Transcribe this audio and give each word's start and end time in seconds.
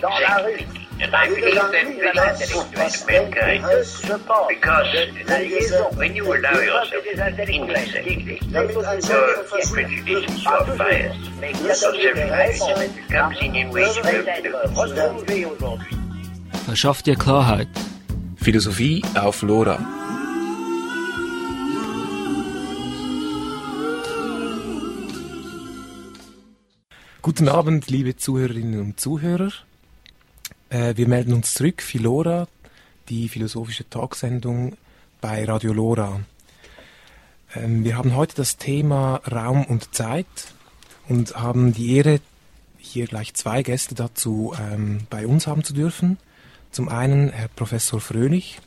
dans 0.00 0.18
la 0.20 0.36
rue. 0.44 0.64
And 1.00 1.14
I 1.14 1.28
believe 1.28 1.54
that 1.54 2.14
that 2.14 2.40
is 2.40 2.50
to 2.50 3.06
mankind. 3.06 3.62
Because 4.48 4.82
when 5.96 6.16
you 6.16 6.24
allow 6.24 6.58
yourself 6.58 7.06
insects, 7.06 8.08
your 8.50 9.44
prejudices, 9.70 10.44
your 10.44 10.76
bias, 10.76 11.16
your 11.62 11.74
self 11.74 11.96
comes 13.08 13.36
in 13.40 13.54
in 13.54 13.70
ways 13.70 13.96
you 13.96 14.02
don't 14.02 15.80
Verschafft 16.66 17.06
dir 17.06 17.16
Klarheit. 17.16 17.68
Philosophie 18.36 19.02
auf 19.14 19.42
Lora. 19.42 19.97
Guten 27.28 27.50
Abend, 27.50 27.90
liebe 27.90 28.16
Zuhörerinnen 28.16 28.80
und 28.80 28.98
Zuhörer. 28.98 29.52
Äh, 30.70 30.96
wir 30.96 31.06
melden 31.06 31.34
uns 31.34 31.52
zurück, 31.52 31.82
Philora, 31.82 32.48
die 33.10 33.28
philosophische 33.28 33.86
Talksendung 33.86 34.78
bei 35.20 35.44
Radio 35.44 35.74
Lora. 35.74 36.20
Ähm, 37.54 37.84
wir 37.84 37.98
haben 37.98 38.16
heute 38.16 38.34
das 38.34 38.56
Thema 38.56 39.16
Raum 39.30 39.66
und 39.66 39.94
Zeit 39.94 40.24
und 41.06 41.36
haben 41.36 41.74
die 41.74 41.96
Ehre, 41.96 42.20
hier 42.78 43.06
gleich 43.06 43.34
zwei 43.34 43.62
Gäste 43.62 43.94
dazu 43.94 44.54
ähm, 44.58 45.00
bei 45.10 45.26
uns 45.26 45.46
haben 45.46 45.64
zu 45.64 45.74
dürfen. 45.74 46.16
Zum 46.70 46.88
einen 46.88 47.28
Herr 47.28 47.48
Professor 47.48 48.00
Fröhlich. 48.00 48.58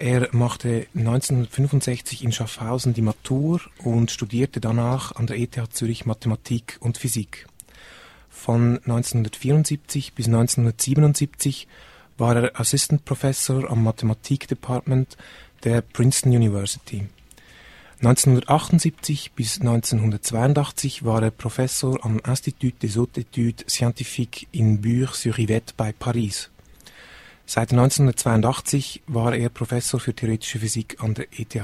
Er 0.00 0.28
machte 0.30 0.86
1965 0.94 2.22
in 2.22 2.30
Schaffhausen 2.30 2.94
die 2.94 3.02
Matur 3.02 3.60
und 3.82 4.12
studierte 4.12 4.60
danach 4.60 5.16
an 5.16 5.26
der 5.26 5.40
ETH 5.40 5.58
Zürich 5.72 6.06
Mathematik 6.06 6.76
und 6.78 6.98
Physik. 6.98 7.48
Von 8.30 8.76
1974 8.76 10.12
bis 10.14 10.26
1977 10.26 11.66
war 12.16 12.36
er 12.36 12.60
Assistant 12.60 13.04
Professor 13.04 13.68
am 13.68 13.82
Mathematik 13.82 14.46
Department 14.46 15.16
der 15.64 15.80
Princeton 15.80 16.30
University. 16.30 17.08
1978 17.98 19.32
bis 19.32 19.58
1982 19.58 21.04
war 21.04 21.24
er 21.24 21.32
Professor 21.32 22.04
am 22.04 22.20
Institut 22.24 22.80
des 22.84 22.96
Hautes 22.96 23.24
Études 23.24 23.68
Scientifiques 23.68 24.46
in 24.52 24.80
Bure-sur-Yvette 24.80 25.74
bei 25.76 25.90
Paris. 25.90 26.50
Seit 27.50 27.70
1982 27.70 29.04
war 29.06 29.34
er 29.34 29.48
Professor 29.48 29.98
für 29.98 30.12
theoretische 30.12 30.58
Physik 30.58 30.98
an 31.02 31.14
der 31.14 31.28
ETH 31.32 31.58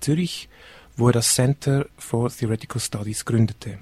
Zürich, 0.00 0.48
wo 0.96 1.10
er 1.10 1.12
das 1.12 1.32
Center 1.32 1.86
for 1.96 2.28
Theoretical 2.28 2.80
Studies 2.80 3.24
gründete. 3.24 3.78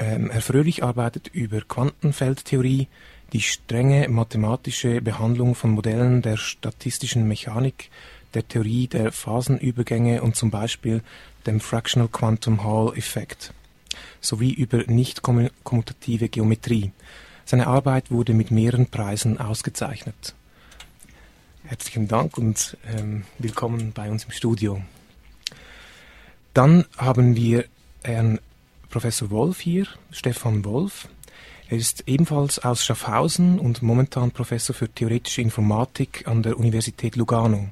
Ähm, 0.00 0.30
Herr 0.32 0.42
Fröhlich 0.42 0.82
arbeitet 0.82 1.28
über 1.28 1.60
Quantenfeldtheorie, 1.60 2.88
die 3.32 3.42
strenge 3.42 4.08
mathematische 4.08 5.00
Behandlung 5.00 5.54
von 5.54 5.70
Modellen 5.70 6.20
der 6.20 6.36
statistischen 6.36 7.28
Mechanik, 7.28 7.88
der 8.34 8.48
Theorie 8.48 8.88
der 8.88 9.12
Phasenübergänge 9.12 10.20
und 10.20 10.34
zum 10.34 10.50
Beispiel 10.50 11.04
dem 11.46 11.60
Fractional 11.60 12.08
Quantum 12.08 12.64
Hall 12.64 12.92
Effekt 12.96 13.54
sowie 14.20 14.52
über 14.52 14.82
nicht 14.88 15.22
kommutative 15.22 16.28
Geometrie. 16.28 16.90
Seine 17.46 17.66
Arbeit 17.66 18.10
wurde 18.10 18.32
mit 18.32 18.50
mehreren 18.50 18.86
Preisen 18.86 19.38
ausgezeichnet. 19.38 20.34
Herzlichen 21.64 22.08
Dank 22.08 22.38
und 22.38 22.78
ähm, 22.86 23.24
willkommen 23.38 23.92
bei 23.92 24.10
uns 24.10 24.24
im 24.24 24.30
Studio. 24.30 24.82
Dann 26.54 26.86
haben 26.96 27.36
wir 27.36 27.66
Herrn 28.02 28.40
Professor 28.88 29.30
Wolf 29.30 29.60
hier, 29.60 29.86
Stefan 30.10 30.64
Wolf. 30.64 31.08
Er 31.68 31.76
ist 31.76 32.04
ebenfalls 32.06 32.60
aus 32.60 32.82
Schaffhausen 32.84 33.58
und 33.58 33.82
momentan 33.82 34.30
Professor 34.30 34.74
für 34.74 34.88
theoretische 34.88 35.42
Informatik 35.42 36.26
an 36.26 36.42
der 36.42 36.58
Universität 36.58 37.16
Lugano. 37.16 37.68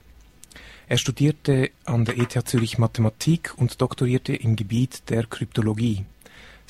Er 0.87 0.99
studierte 0.99 1.71
an 1.87 2.05
der 2.05 2.19
ETH 2.19 2.47
Zürich 2.47 2.77
Mathematik 2.77 3.55
und 3.57 3.81
doktorierte 3.81 4.35
im 4.35 4.57
Gebiet 4.57 5.09
der 5.09 5.25
Kryptologie. 5.25 6.05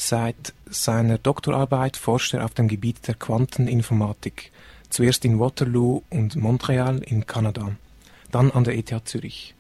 Seit 0.05 0.53
seiner 0.69 1.17
Doktorarbeit 1.17 1.97
forscht 1.97 2.35
er 2.35 2.45
auf 2.45 2.55
dem 2.55 2.67
Gebiet 2.67 3.07
der 3.07 3.15
Quanteninformatik, 3.15 4.51
zuerst 4.91 5.25
in 5.25 5.39
Waterloo 5.39 6.03
und 6.11 6.35
Montreal 6.35 6.99
in 7.05 7.25
Kanada, 7.25 7.77
dann 8.33 8.51
an 8.51 8.65
der 8.65 8.77
ETH 8.77 8.93
Zürich. 9.05 9.55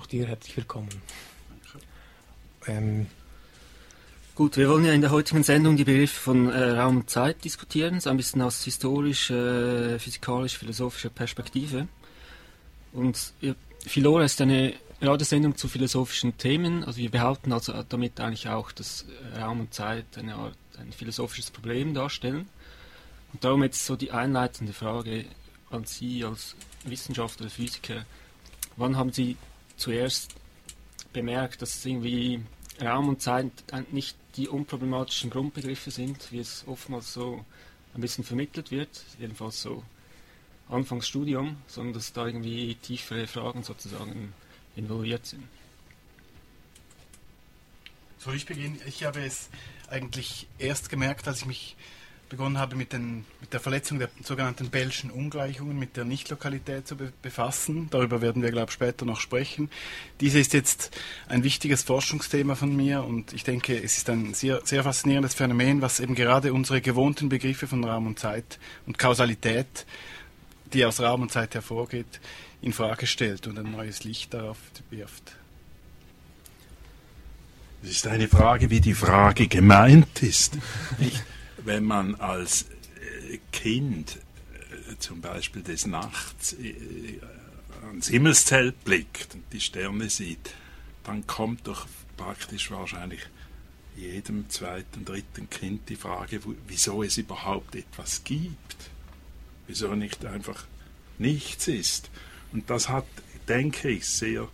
Auch 0.00 0.06
dir 0.06 0.26
herzlich 0.26 0.56
willkommen. 0.56 0.88
Ähm, 2.66 3.08
Gut, 4.34 4.56
wir 4.56 4.70
wollen 4.70 4.86
ja 4.86 4.94
in 4.94 5.02
der 5.02 5.10
heutigen 5.10 5.42
Sendung 5.42 5.76
die 5.76 5.84
Begriffe 5.84 6.18
von 6.18 6.48
äh, 6.48 6.70
Raum 6.70 6.96
und 6.96 7.10
Zeit 7.10 7.44
diskutieren, 7.44 8.00
so 8.00 8.08
ein 8.08 8.16
bisschen 8.16 8.40
aus 8.40 8.64
historisch, 8.64 9.30
äh, 9.30 9.98
physikalisch, 9.98 10.56
philosophischer 10.56 11.10
Perspektive. 11.10 11.88
Und 12.94 13.34
ja, 13.42 13.54
Philora 13.86 14.24
ist 14.24 14.40
eine 14.40 14.72
Radiosendung 15.02 15.56
zu 15.56 15.66
philosophischen 15.66 16.38
Themen. 16.38 16.84
Also 16.84 16.98
wir 16.98 17.10
behaupten 17.10 17.52
also 17.52 17.72
damit 17.88 18.20
eigentlich 18.20 18.48
auch, 18.48 18.70
dass 18.70 19.04
Raum 19.36 19.60
und 19.60 19.74
Zeit 19.74 20.06
eine 20.16 20.36
Art, 20.36 20.56
ein 20.78 20.92
philosophisches 20.92 21.50
Problem 21.50 21.92
darstellen. 21.92 22.48
Und 23.32 23.42
darum 23.42 23.64
jetzt 23.64 23.84
so 23.84 23.96
die 23.96 24.12
einleitende 24.12 24.72
Frage 24.72 25.24
an 25.70 25.84
Sie 25.86 26.24
als 26.24 26.54
Wissenschaftler, 26.84 27.50
Physiker. 27.50 28.04
Wann 28.76 28.96
haben 28.96 29.12
Sie 29.12 29.36
zuerst 29.76 30.36
bemerkt, 31.12 31.62
dass 31.62 31.84
irgendwie 31.84 32.40
Raum 32.80 33.08
und 33.08 33.20
Zeit 33.20 33.50
nicht 33.90 34.16
die 34.36 34.48
unproblematischen 34.48 35.30
Grundbegriffe 35.30 35.90
sind, 35.90 36.30
wie 36.30 36.38
es 36.38 36.64
oftmals 36.68 37.12
so 37.12 37.44
ein 37.94 38.00
bisschen 38.00 38.22
vermittelt 38.22 38.70
wird, 38.70 39.04
jedenfalls 39.18 39.62
so 39.62 39.82
Anfangsstudium, 40.68 41.56
sondern 41.66 41.94
dass 41.94 42.12
da 42.12 42.26
irgendwie 42.26 42.76
tiefere 42.76 43.26
Fragen 43.26 43.62
sozusagen 43.62 44.32
involviert 44.76 45.26
sind. 45.26 45.44
Soll 48.18 48.36
ich 48.36 48.46
beginnen? 48.46 48.80
Ich 48.86 49.04
habe 49.04 49.24
es 49.24 49.48
eigentlich 49.90 50.46
erst 50.58 50.88
gemerkt, 50.88 51.26
als 51.26 51.40
ich 51.40 51.46
mich 51.46 51.76
begonnen 52.32 52.56
habe, 52.56 52.76
mit, 52.76 52.94
den, 52.94 53.26
mit 53.42 53.52
der 53.52 53.60
Verletzung 53.60 53.98
der 53.98 54.08
sogenannten 54.24 54.70
Bellschen 54.70 55.10
Ungleichungen, 55.10 55.78
mit 55.78 55.98
der 55.98 56.04
Nichtlokalität 56.04 56.88
zu 56.88 56.96
be 56.96 57.12
befassen. 57.20 57.88
Darüber 57.90 58.22
werden 58.22 58.42
wir, 58.42 58.50
glaube 58.50 58.70
ich, 58.70 58.72
später 58.72 59.04
noch 59.04 59.20
sprechen. 59.20 59.68
Diese 60.20 60.38
ist 60.38 60.54
jetzt 60.54 60.96
ein 61.28 61.44
wichtiges 61.44 61.82
Forschungsthema 61.82 62.54
von 62.54 62.74
mir 62.74 63.04
und 63.04 63.34
ich 63.34 63.44
denke, 63.44 63.76
es 63.76 63.98
ist 63.98 64.08
ein 64.08 64.32
sehr, 64.32 64.62
sehr 64.64 64.82
faszinierendes 64.82 65.34
Phänomen, 65.34 65.82
was 65.82 66.00
eben 66.00 66.14
gerade 66.14 66.54
unsere 66.54 66.80
gewohnten 66.80 67.28
Begriffe 67.28 67.66
von 67.66 67.84
Raum 67.84 68.06
und 68.06 68.18
Zeit 68.18 68.58
und 68.86 68.98
Kausalität, 68.98 69.84
die 70.72 70.86
aus 70.86 71.00
Raum 71.00 71.20
und 71.20 71.32
Zeit 71.32 71.54
hervorgeht, 71.54 72.20
in 72.62 72.72
Frage 72.72 73.06
stellt 73.06 73.46
und 73.46 73.58
ein 73.58 73.70
neues 73.70 74.04
Licht 74.04 74.32
darauf 74.32 74.56
wirft. 74.90 75.36
Es 77.82 77.90
ist 77.90 78.06
eine 78.06 78.28
Frage, 78.28 78.70
wie 78.70 78.80
die 78.80 78.94
Frage 78.94 79.48
gemeint 79.48 80.22
ist. 80.22 80.56
wenn 81.64 81.84
man 81.84 82.14
als 82.14 82.66
äh, 83.32 83.38
Kind 83.50 84.18
äh, 84.90 84.96
zum 84.98 85.20
Beispiel 85.20 85.62
des 85.62 85.86
Nachts 85.86 86.52
äh, 86.52 87.18
ans 87.84 88.08
Himmelszelt 88.08 88.84
blickt 88.84 89.34
und 89.34 89.44
die 89.52 89.60
Sterne 89.60 90.08
sieht, 90.08 90.54
dann 91.02 91.26
kommt 91.26 91.66
doch 91.66 91.88
praktisch 92.16 92.70
wahrscheinlich 92.70 93.20
jedem 93.96 94.48
zweiten, 94.48 95.04
dritten 95.04 95.50
Kind 95.50 95.88
die 95.88 95.96
Frage, 95.96 96.40
wieso 96.68 97.02
es 97.02 97.18
überhaupt 97.18 97.74
etwas 97.74 98.22
gibt. 98.22 98.76
Wieso 99.66 99.94
nicht 99.94 100.24
einfach 100.24 100.64
nichts 101.18 101.66
ist. 101.68 102.10
Und 102.52 102.68
das 102.70 102.88
hat, 102.88 103.06
denke 103.48 103.90
ich, 103.90 104.06
sehr 104.06 104.48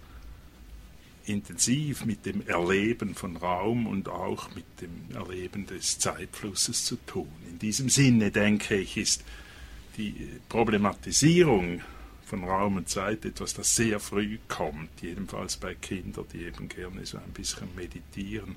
intensiv 1.28 2.04
mit 2.04 2.25
dem 2.26 2.47
Erleben 2.47 3.14
von 3.14 3.36
Raum 3.36 3.86
und 3.86 4.09
auch 4.09 4.54
mit 4.54 4.64
dem 4.81 5.14
Erleben 5.14 5.66
des 5.66 5.98
Zeitflusses 5.98 6.84
zu 6.84 6.97
tun. 7.06 7.31
In 7.50 7.59
diesem 7.59 7.89
Sinne, 7.89 8.30
denke 8.30 8.77
ich, 8.77 8.97
ist 8.97 9.24
die 9.97 10.28
Problematisierung 10.48 11.83
von 12.24 12.45
Raum 12.45 12.77
und 12.77 12.89
Zeit 12.89 13.24
etwas, 13.24 13.54
das 13.54 13.74
sehr 13.74 14.01
früh 14.01 14.39
kommt, 14.48 15.03
jedenfalls 15.03 15.56
bei 15.56 15.74
Kindern, 15.74 16.27
die 16.33 16.44
eben 16.44 16.68
gerne 16.68 17.04
so 17.04 17.18
ein 17.18 17.33
bisschen 17.33 17.74
meditieren 17.74 18.56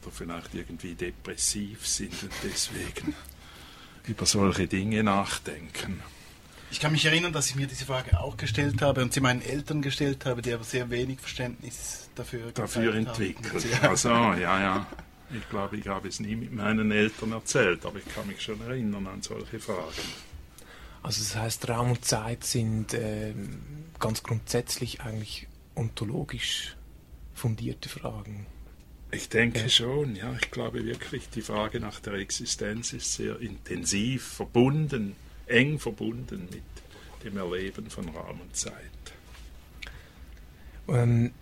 oder 0.00 0.10
vielleicht 0.12 0.54
irgendwie 0.54 0.94
depressiv 0.94 1.86
sind 1.86 2.22
und 2.22 2.32
deswegen 2.44 3.14
über 4.06 4.26
solche 4.26 4.68
Dinge 4.68 5.02
nachdenken. 5.02 6.02
Ich 6.70 6.80
kann 6.80 6.92
mich 6.92 7.04
erinnern, 7.04 7.32
dass 7.32 7.48
ich 7.48 7.56
mir 7.56 7.66
diese 7.66 7.86
Frage 7.86 8.20
auch 8.20 8.36
gestellt 8.36 8.82
habe 8.82 9.02
und 9.02 9.12
sie 9.12 9.20
meinen 9.20 9.40
Eltern 9.42 9.80
gestellt 9.80 10.26
habe, 10.26 10.42
die 10.42 10.52
aber 10.52 10.64
sehr 10.64 10.90
wenig 10.90 11.18
Verständnis 11.18 12.10
dafür, 12.14 12.50
dafür 12.52 12.94
entwickelt. 12.94 13.64
Haben. 13.76 13.88
Also, 13.88 14.10
ja, 14.10 14.60
ja. 14.60 14.86
Ich 15.34 15.48
glaube, 15.50 15.76
ich 15.76 15.86
habe 15.86 16.08
es 16.08 16.20
nie 16.20 16.36
mit 16.36 16.52
meinen 16.52 16.90
Eltern 16.90 17.32
erzählt, 17.32 17.84
aber 17.84 17.98
ich 17.98 18.14
kann 18.14 18.26
mich 18.26 18.40
schon 18.40 18.60
erinnern 18.62 19.06
an 19.06 19.22
solche 19.22 19.58
Fragen. 19.58 20.02
Also 21.02 21.22
das 21.22 21.36
heißt, 21.36 21.68
Raum 21.68 21.92
und 21.92 22.04
Zeit 22.04 22.44
sind 22.44 22.94
äh, 22.94 23.34
ganz 23.98 24.22
grundsätzlich 24.22 25.02
eigentlich 25.02 25.46
ontologisch 25.74 26.76
fundierte 27.34 27.88
Fragen. 27.88 28.46
Ich 29.10 29.28
denke 29.28 29.60
ja. 29.60 29.68
schon, 29.68 30.16
ja. 30.16 30.34
Ich 30.40 30.50
glaube 30.50 30.84
wirklich, 30.84 31.30
die 31.30 31.40
Frage 31.40 31.80
nach 31.80 32.00
der 32.00 32.14
Existenz 32.14 32.92
ist 32.92 33.14
sehr 33.14 33.38
intensiv 33.40 34.24
verbunden, 34.24 35.14
eng 35.48 35.78
verbunden 35.78 36.48
mit 36.50 36.62
dem 37.24 37.36
Erleben 37.36 37.90
von 37.90 38.08
Raum 38.08 38.40
und 38.40 38.56
Zeit. 38.56 38.72
Ähm, 40.88 41.32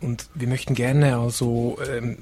und 0.00 0.28
wir 0.34 0.48
möchten 0.48 0.74
gerne 0.74 1.16
also 1.16 1.78
ähm, 1.88 2.18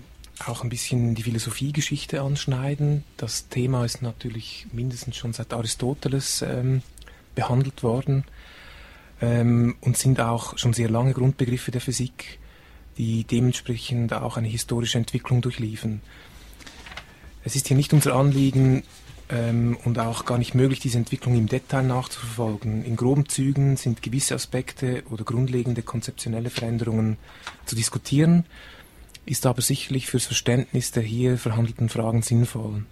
auch 0.46 0.62
ein 0.62 0.68
bisschen 0.68 1.14
die 1.14 1.22
Philosophiegeschichte 1.22 2.20
anschneiden. 2.22 3.04
Das 3.16 3.48
Thema 3.48 3.84
ist 3.84 4.02
natürlich 4.02 4.66
mindestens 4.72 5.16
schon 5.16 5.32
seit 5.32 5.52
Aristoteles 5.52 6.42
ähm, 6.42 6.82
behandelt 7.34 7.82
worden 7.82 8.24
ähm, 9.20 9.76
und 9.80 9.96
sind 9.96 10.20
auch 10.20 10.58
schon 10.58 10.72
sehr 10.72 10.90
lange 10.90 11.12
Grundbegriffe 11.12 11.70
der 11.70 11.80
Physik, 11.80 12.38
die 12.98 13.24
dementsprechend 13.24 14.12
auch 14.12 14.36
eine 14.36 14.48
historische 14.48 14.98
Entwicklung 14.98 15.40
durchliefen. 15.40 16.00
Es 17.44 17.56
ist 17.56 17.68
hier 17.68 17.76
nicht 17.76 17.92
unser 17.92 18.14
Anliegen 18.14 18.84
ähm, 19.32 19.76
und 19.84 19.98
auch 19.98 20.24
gar 20.24 20.38
nicht 20.38 20.54
möglich, 20.54 20.78
diese 20.78 20.98
Entwicklung 20.98 21.36
im 21.36 21.48
Detail 21.48 21.82
nachzuverfolgen. 21.82 22.84
In 22.84 22.94
groben 22.94 23.28
Zügen 23.28 23.76
sind 23.76 24.02
gewisse 24.02 24.36
Aspekte 24.36 25.02
oder 25.10 25.24
grundlegende 25.24 25.82
konzeptionelle 25.82 26.50
Veränderungen 26.50 27.16
zu 27.66 27.74
diskutieren 27.74 28.44
ist 29.26 29.46
aber 29.46 29.62
sicherlich 29.62 30.06
fürs 30.06 30.26
Verständnis 30.26 30.90
der 30.90 31.02
hier 31.02 31.38
verhandelten 31.38 31.88
Fragen 31.88 32.22
sinnvoll. 32.22 32.84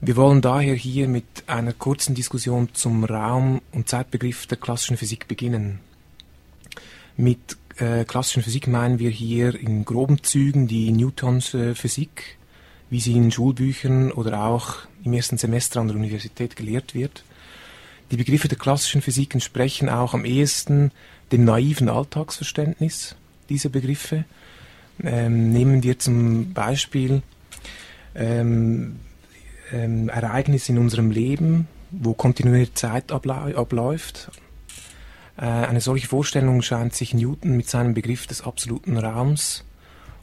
Wir 0.00 0.16
wollen 0.16 0.42
daher 0.42 0.74
hier 0.74 1.08
mit 1.08 1.24
einer 1.46 1.72
kurzen 1.72 2.14
Diskussion 2.14 2.68
zum 2.74 3.04
Raum- 3.04 3.62
und 3.72 3.88
Zeitbegriff 3.88 4.46
der 4.46 4.58
klassischen 4.58 4.98
Physik 4.98 5.28
beginnen. 5.28 5.80
Mit 7.16 7.56
äh, 7.76 8.04
klassischen 8.04 8.42
Physik 8.42 8.66
meinen 8.66 8.98
wir 8.98 9.10
hier 9.10 9.58
in 9.58 9.84
groben 9.84 10.22
Zügen 10.22 10.68
die 10.68 10.92
Newtons 10.92 11.54
äh, 11.54 11.74
Physik, 11.74 12.36
wie 12.90 13.00
sie 13.00 13.14
in 13.14 13.30
Schulbüchern 13.30 14.12
oder 14.12 14.44
auch 14.44 14.78
im 15.04 15.12
ersten 15.12 15.38
Semester 15.38 15.80
an 15.80 15.88
der 15.88 15.96
Universität 15.96 16.56
gelehrt 16.56 16.94
wird. 16.94 17.24
Die 18.10 18.16
Begriffe 18.16 18.48
der 18.48 18.58
klassischen 18.58 19.02
Physik 19.02 19.34
entsprechen 19.34 19.88
auch 19.88 20.14
am 20.14 20.24
ehesten 20.24 20.90
dem 21.32 21.44
naiven 21.44 21.88
Alltagsverständnis 21.88 23.16
dieser 23.48 23.70
Begriffe 23.70 24.24
ähm, 25.02 25.50
nehmen 25.50 25.82
wir 25.82 25.98
zum 25.98 26.52
Beispiel 26.52 27.22
ähm, 28.14 29.00
ähm, 29.72 30.08
Ereignisse 30.08 30.72
in 30.72 30.78
unserem 30.78 31.10
Leben, 31.10 31.66
wo 31.90 32.14
kontinuierliche 32.14 32.74
Zeit 32.74 33.12
abläuft. 33.12 34.30
Äh, 35.36 35.42
eine 35.42 35.80
solche 35.80 36.06
Vorstellung 36.06 36.62
scheint 36.62 36.94
sich 36.94 37.14
Newton 37.14 37.56
mit 37.56 37.68
seinem 37.68 37.94
Begriff 37.94 38.26
des 38.26 38.42
absoluten 38.42 38.96
Raums 38.96 39.64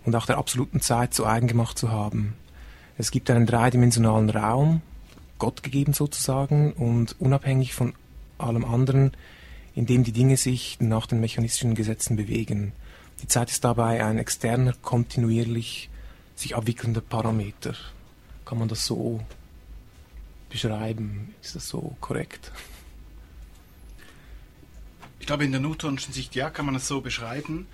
und 0.06 0.16
auch 0.16 0.26
der 0.26 0.38
absoluten 0.38 0.82
Zeit 0.82 1.14
zu 1.14 1.26
eigen 1.26 1.48
gemacht 1.48 1.78
zu 1.78 1.92
haben. 1.92 2.36
Es 3.02 3.10
gibt 3.10 3.32
einen 3.32 3.48
dreidimensionalen 3.48 4.30
Raum, 4.30 4.84
Gott 5.40 5.64
gegeben 5.64 5.92
sozusagen, 5.92 6.72
und 6.74 7.20
unabhängig 7.20 7.74
von 7.74 7.96
allem 8.38 8.64
anderen, 8.64 9.14
in 9.74 9.88
dem 9.88 10.04
die 10.04 10.12
Dinge 10.12 10.38
sich 10.38 10.78
nach 10.82 11.08
den 11.08 11.20
mechanistischen 11.20 11.74
Gesetzen 11.74 12.16
bewegen. 12.16 12.74
Die 13.24 13.28
Zeit 13.28 13.50
ist 13.50 13.64
dabei 13.64 14.06
ein 14.06 14.20
externer, 14.20 14.76
kontinuierlich 14.84 15.90
sich 16.36 16.56
abwickelnder 16.56 17.02
Parameter. 17.02 17.74
Kann 18.46 18.60
man 18.60 18.68
das 18.68 18.86
so 18.86 19.20
beschreiben? 20.52 21.34
Ist 21.42 21.56
das 21.56 21.68
so 21.68 21.96
korrekt? 22.02 22.52
Ich 25.20 25.26
glaube, 25.26 25.46
in 25.46 25.52
der 25.52 25.62
Newtonschen 25.62 26.14
Sicht 26.14 26.36
ja, 26.36 26.52
kann 26.52 26.66
man 26.66 26.76
das 26.76 26.88
so 26.88 27.02
beschreiben. 27.02 27.66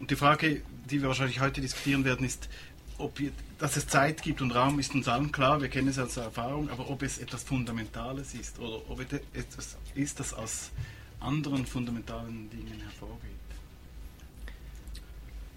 Und 0.00 0.10
die 0.10 0.16
Frage, 0.16 0.60
die 0.90 1.02
wir 1.02 1.08
wahrscheinlich 1.08 1.38
heute 1.38 1.60
diskutieren 1.60 2.04
werden, 2.04 2.26
ist, 2.26 2.48
ob 2.98 3.18
wir, 3.18 3.32
dass 3.58 3.76
es 3.76 3.86
Zeit 3.86 4.22
gibt 4.22 4.40
und 4.40 4.52
Raum 4.52 4.78
ist 4.78 4.94
uns 4.94 5.08
allen 5.08 5.32
klar, 5.32 5.60
wir 5.60 5.68
kennen 5.68 5.88
es 5.88 5.98
als 5.98 6.16
Erfahrung, 6.16 6.68
aber 6.70 6.88
ob 6.90 7.02
es 7.02 7.18
etwas 7.18 7.42
Fundamentales 7.42 8.34
ist 8.34 8.58
oder 8.58 8.90
ob 8.90 9.00
es 9.00 9.20
etwas 9.32 9.76
ist, 9.94 10.20
das 10.20 10.34
aus 10.34 10.70
anderen 11.20 11.66
fundamentalen 11.66 12.50
Dingen 12.50 12.80
hervorgeht. 12.80 13.30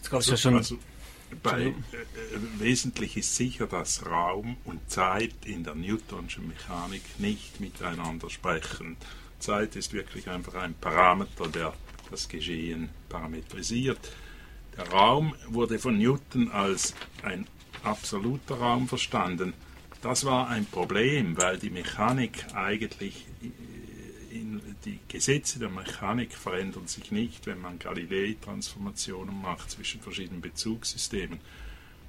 Das 0.02 0.10
gab 0.10 0.22
es 0.22 0.28
ja 0.28 0.38
schon. 0.38 0.56
Also, 0.56 0.80
bei, 1.44 1.68
äh, 1.68 1.74
wesentlich 2.58 3.16
ist 3.16 3.36
sicher, 3.36 3.68
dass 3.68 4.06
Raum 4.06 4.58
und 4.66 4.90
Zeit 4.90 5.36
in 5.46 5.64
der 5.64 5.76
Newtonschen 5.76 6.48
Mechanik 6.48 7.04
nicht 7.20 7.60
miteinander 7.60 8.30
sprechen. 8.30 8.98
Zeit 9.38 9.76
ist 9.76 9.94
wirklich 9.94 10.28
einfach 10.30 10.56
ein 10.56 10.74
Parameter, 10.74 11.48
der 11.48 11.74
das 12.10 12.28
Geschehen 12.28 12.90
parametrisiert. 13.10 14.00
Raum 14.88 15.36
wurde 15.48 15.80
von 15.80 15.98
Newton 15.98 16.52
als 16.52 16.94
ein 17.24 17.48
absoluter 17.84 18.56
Raum 18.56 18.88
verstanden. 18.88 19.54
Das 20.02 20.26
war 20.26 20.48
ein 20.48 20.66
Problem, 20.66 21.38
weil 21.38 21.58
die 21.58 21.70
Mechanik 21.70 22.46
eigentlich 22.54 23.26
in, 24.32 24.62
die 24.86 25.00
Gesetze 25.08 25.60
der 25.60 25.70
Mechanik 25.70 26.34
verändern 26.34 26.88
sich 26.88 27.12
nicht, 27.12 27.46
wenn 27.46 27.60
man 27.60 27.80
Galilei-Transformationen 27.80 29.42
macht 29.42 29.72
zwischen 29.72 30.02
verschiedenen 30.02 30.42
Bezugssystemen. 30.42 31.40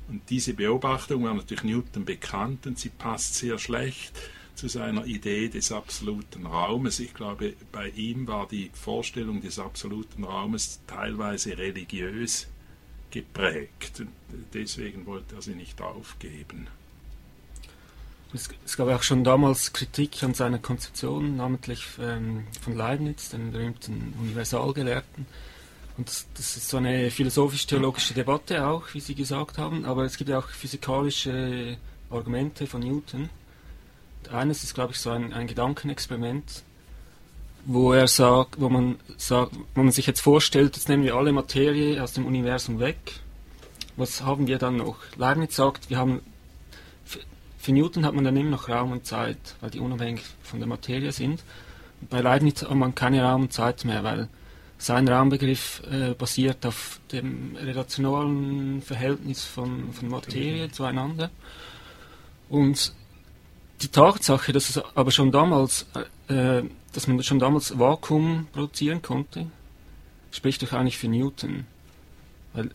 Und 0.09 0.29
diese 0.31 0.55
Beobachtung 0.55 1.25
war 1.25 1.35
natürlich 1.35 1.65
Newton 1.65 2.05
bekannt 2.05 2.67
und 2.67 2.79
sie 2.79 2.91
passt 2.91 3.35
sehr 3.37 3.59
schlecht 3.59 4.13
zu 4.55 4.69
seiner 4.69 5.07
Idee 5.07 5.49
des 5.49 5.73
absoluten 5.73 6.47
Raumes. 6.47 7.01
Ich 7.01 7.15
glaube, 7.15 7.55
bei 7.73 7.89
ihm 7.91 8.27
war 8.27 8.47
die 8.47 8.71
Vorstellung 8.75 9.41
des 9.41 9.59
absoluten 9.59 10.25
Raumes 10.25 10.81
teilweise 10.87 11.57
religiös 11.57 12.49
geprägt. 13.11 14.01
Und 14.01 14.11
deswegen 14.55 15.07
wollte 15.07 15.35
er 15.37 15.43
sie 15.43 15.55
nicht 15.55 15.81
aufgeben. 15.81 16.69
Es, 18.33 18.49
es, 18.65 18.77
gab 18.77 18.89
auch 18.89 19.03
schon 19.03 19.25
damals 19.25 19.73
Kritik 19.73 20.23
an 20.23 20.35
seiner 20.35 20.59
Konzeption, 20.59 21.37
namentlich 21.37 21.85
ähm, 22.01 22.47
von 22.61 22.77
Leibniz, 22.77 23.31
dem 23.31 23.51
berühmten 23.51 24.15
Universalgelehrten. 24.21 25.27
Und 25.97 26.09
das, 26.09 26.27
das 26.35 26.57
ist 26.57 26.69
so 26.69 26.77
eine 26.77 27.11
philosophisch-theologische 27.11 28.15
Debatte 28.15 28.67
auch, 28.67 28.95
wie 28.95 29.01
Sie 29.01 29.17
gesagt 29.17 29.59
haben, 29.59 29.85
aber 29.85 30.05
es 30.05 30.17
gibt 30.17 30.31
ja 30.31 30.39
auch 30.39 30.49
physikalische 30.49 31.77
Argumente 32.09 32.67
von 32.67 32.81
Newton. 32.81 33.29
eines 34.31 34.63
ist, 34.63 34.75
glaube 34.75 34.93
ich, 34.93 35.01
so 35.01 35.11
ein, 35.11 35.33
ein 35.33 35.49
Gedankenexperiment, 35.49 36.63
wo 37.65 37.93
er 37.93 38.09
sagt, 38.09 38.61
wo 38.61 38.69
man 38.69 38.97
sagt, 39.17 39.53
wo 39.75 39.83
man 39.83 39.93
sich 39.93 40.07
jetzt 40.07 40.21
vorstellt, 40.21 40.77
jetzt 40.77 40.89
nehmen 40.89 41.05
wir 41.05 41.15
alle 41.15 41.33
Materie 41.33 42.03
aus 42.03 42.13
dem 42.13 42.27
Universum 42.27 42.81
weg. 42.81 43.21
Was 43.97 44.23
haben 44.23 44.47
wir 44.47 44.59
dann 44.59 44.77
noch? 44.77 44.97
Leibniz 45.17 45.57
sagt, 45.57 45.91
wir 45.91 45.99
haben 45.99 46.21
für 47.61 47.73
Newton 47.73 48.07
hat 48.07 48.15
man 48.15 48.25
dann 48.25 48.37
immer 48.37 48.51
noch 48.51 48.71
Raum 48.71 48.93
und 48.93 49.05
Zeit, 49.05 49.37
weil 49.61 49.71
die 49.71 49.81
unabhängig 49.81 50.23
von 50.43 50.61
der 50.61 50.69
Materie 50.69 51.13
sind. 51.13 51.45
bei 52.09 52.21
Leibniz 52.21 52.63
hat 52.63 52.75
man 52.75 52.95
keine 52.95 53.23
Raum 53.23 53.43
und 53.43 53.53
Zeit 53.53 53.85
mehr, 53.85 54.03
weil 54.03 54.29
sein 54.79 55.07
Raumbegriff 55.07 55.83
äh, 55.91 56.15
basiert 56.15 56.65
auf 56.65 57.01
dem 57.13 57.55
relationalen 57.57 58.81
Verhältnis 58.81 59.45
von, 59.45 59.93
von 59.93 60.09
Materie 60.09 60.71
zueinander. 60.71 61.31
Und 62.49 62.95
die 63.83 63.89
Tatsache, 63.89 64.53
dass 64.53 64.71
es 64.71 64.83
aber 64.95 65.11
schon 65.11 65.31
damals, 65.31 65.87
äh, 66.29 66.63
dass 66.93 67.07
man 67.07 67.23
schon 67.23 67.39
damals 67.39 67.79
Vakuum 67.79 68.49
produzieren 68.53 69.03
konnte, 69.03 69.47
spricht 70.31 70.63
doch 70.63 70.73
eigentlich 70.73 70.99
für 70.99 71.09
Newton. 71.09 71.67
Weil 72.53 72.71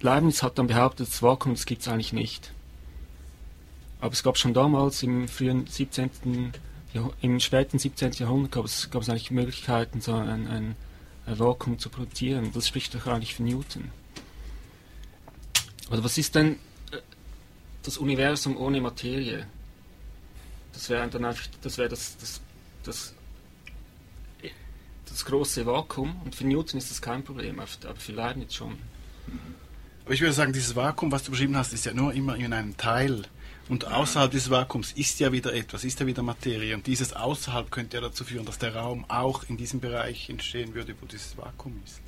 Leibniz 0.00 0.42
hat 0.42 0.58
dann 0.58 0.66
behauptet, 0.66 1.08
das 1.08 1.22
Vakuum, 1.22 1.54
das 1.54 1.66
gibt 1.66 1.82
es 1.82 1.88
eigentlich 1.88 2.12
nicht. 2.12 2.52
Aber 4.00 4.12
es 4.12 4.22
gab 4.22 4.38
schon 4.38 4.54
damals 4.54 5.02
im 5.02 5.28
frühen 5.28 5.66
17. 5.66 6.52
im 7.20 7.40
späten 7.40 7.78
17. 7.78 8.12
Jahrhundert 8.12 8.52
gab 8.52 8.64
es, 8.64 8.90
gab 8.90 9.02
es 9.02 9.08
eigentlich 9.08 9.30
Möglichkeiten, 9.30 10.00
so 10.00 10.14
ein, 10.14 10.48
ein, 10.48 10.76
ein 11.26 11.38
Vakuum 11.38 11.78
zu 11.78 11.90
produzieren. 11.90 12.50
Das 12.54 12.66
spricht 12.66 12.94
doch 12.94 13.06
eigentlich 13.06 13.34
für 13.34 13.42
Newton. 13.42 13.90
Also 15.90 16.04
was 16.04 16.16
ist 16.16 16.34
denn 16.34 16.52
äh, 16.92 16.98
das 17.82 17.98
Universum 17.98 18.56
ohne 18.56 18.80
Materie? 18.80 19.46
Das 20.72 20.88
wäre 20.88 21.06
dann 21.08 21.24
einfach, 21.24 21.46
das 21.62 21.76
wäre 21.76 21.88
das, 21.88 22.16
das, 22.16 22.40
das, 22.84 23.14
das 25.10 25.24
große 25.24 25.66
Vakuum. 25.66 26.20
Und 26.24 26.34
für 26.34 26.46
Newton 26.46 26.78
ist 26.78 26.90
das 26.90 27.02
kein 27.02 27.22
Problem, 27.22 27.60
aber 27.60 27.96
für 27.96 28.12
Leibniz 28.12 28.54
schon. 28.54 28.78
Aber 30.04 30.14
ich 30.14 30.20
würde 30.20 30.32
sagen, 30.32 30.52
dieses 30.52 30.74
Vakuum, 30.74 31.12
was 31.12 31.22
du 31.22 31.30
beschrieben 31.30 31.56
hast, 31.56 31.72
ist 31.72 31.84
ja 31.84 31.92
nur 31.92 32.12
immer 32.12 32.36
in 32.36 32.52
einem 32.52 32.76
Teil 32.76 33.24
und 33.70 33.86
außerhalb 33.86 34.32
des 34.32 34.50
Vakuums 34.50 34.90
ist 34.90 35.20
ja 35.20 35.30
wieder 35.30 35.54
etwas, 35.54 35.84
ist 35.84 36.00
ja 36.00 36.06
wieder 36.06 36.24
Materie. 36.24 36.74
Und 36.74 36.88
dieses 36.88 37.12
außerhalb 37.12 37.70
könnte 37.70 37.98
ja 37.98 38.00
dazu 38.00 38.24
führen, 38.24 38.44
dass 38.44 38.58
der 38.58 38.74
Raum 38.74 39.04
auch 39.06 39.44
in 39.48 39.56
diesem 39.56 39.78
Bereich 39.78 40.28
entstehen 40.28 40.74
würde, 40.74 40.96
wo 41.00 41.06
dieses 41.06 41.38
Vakuum 41.38 41.80
ist. 41.86 42.00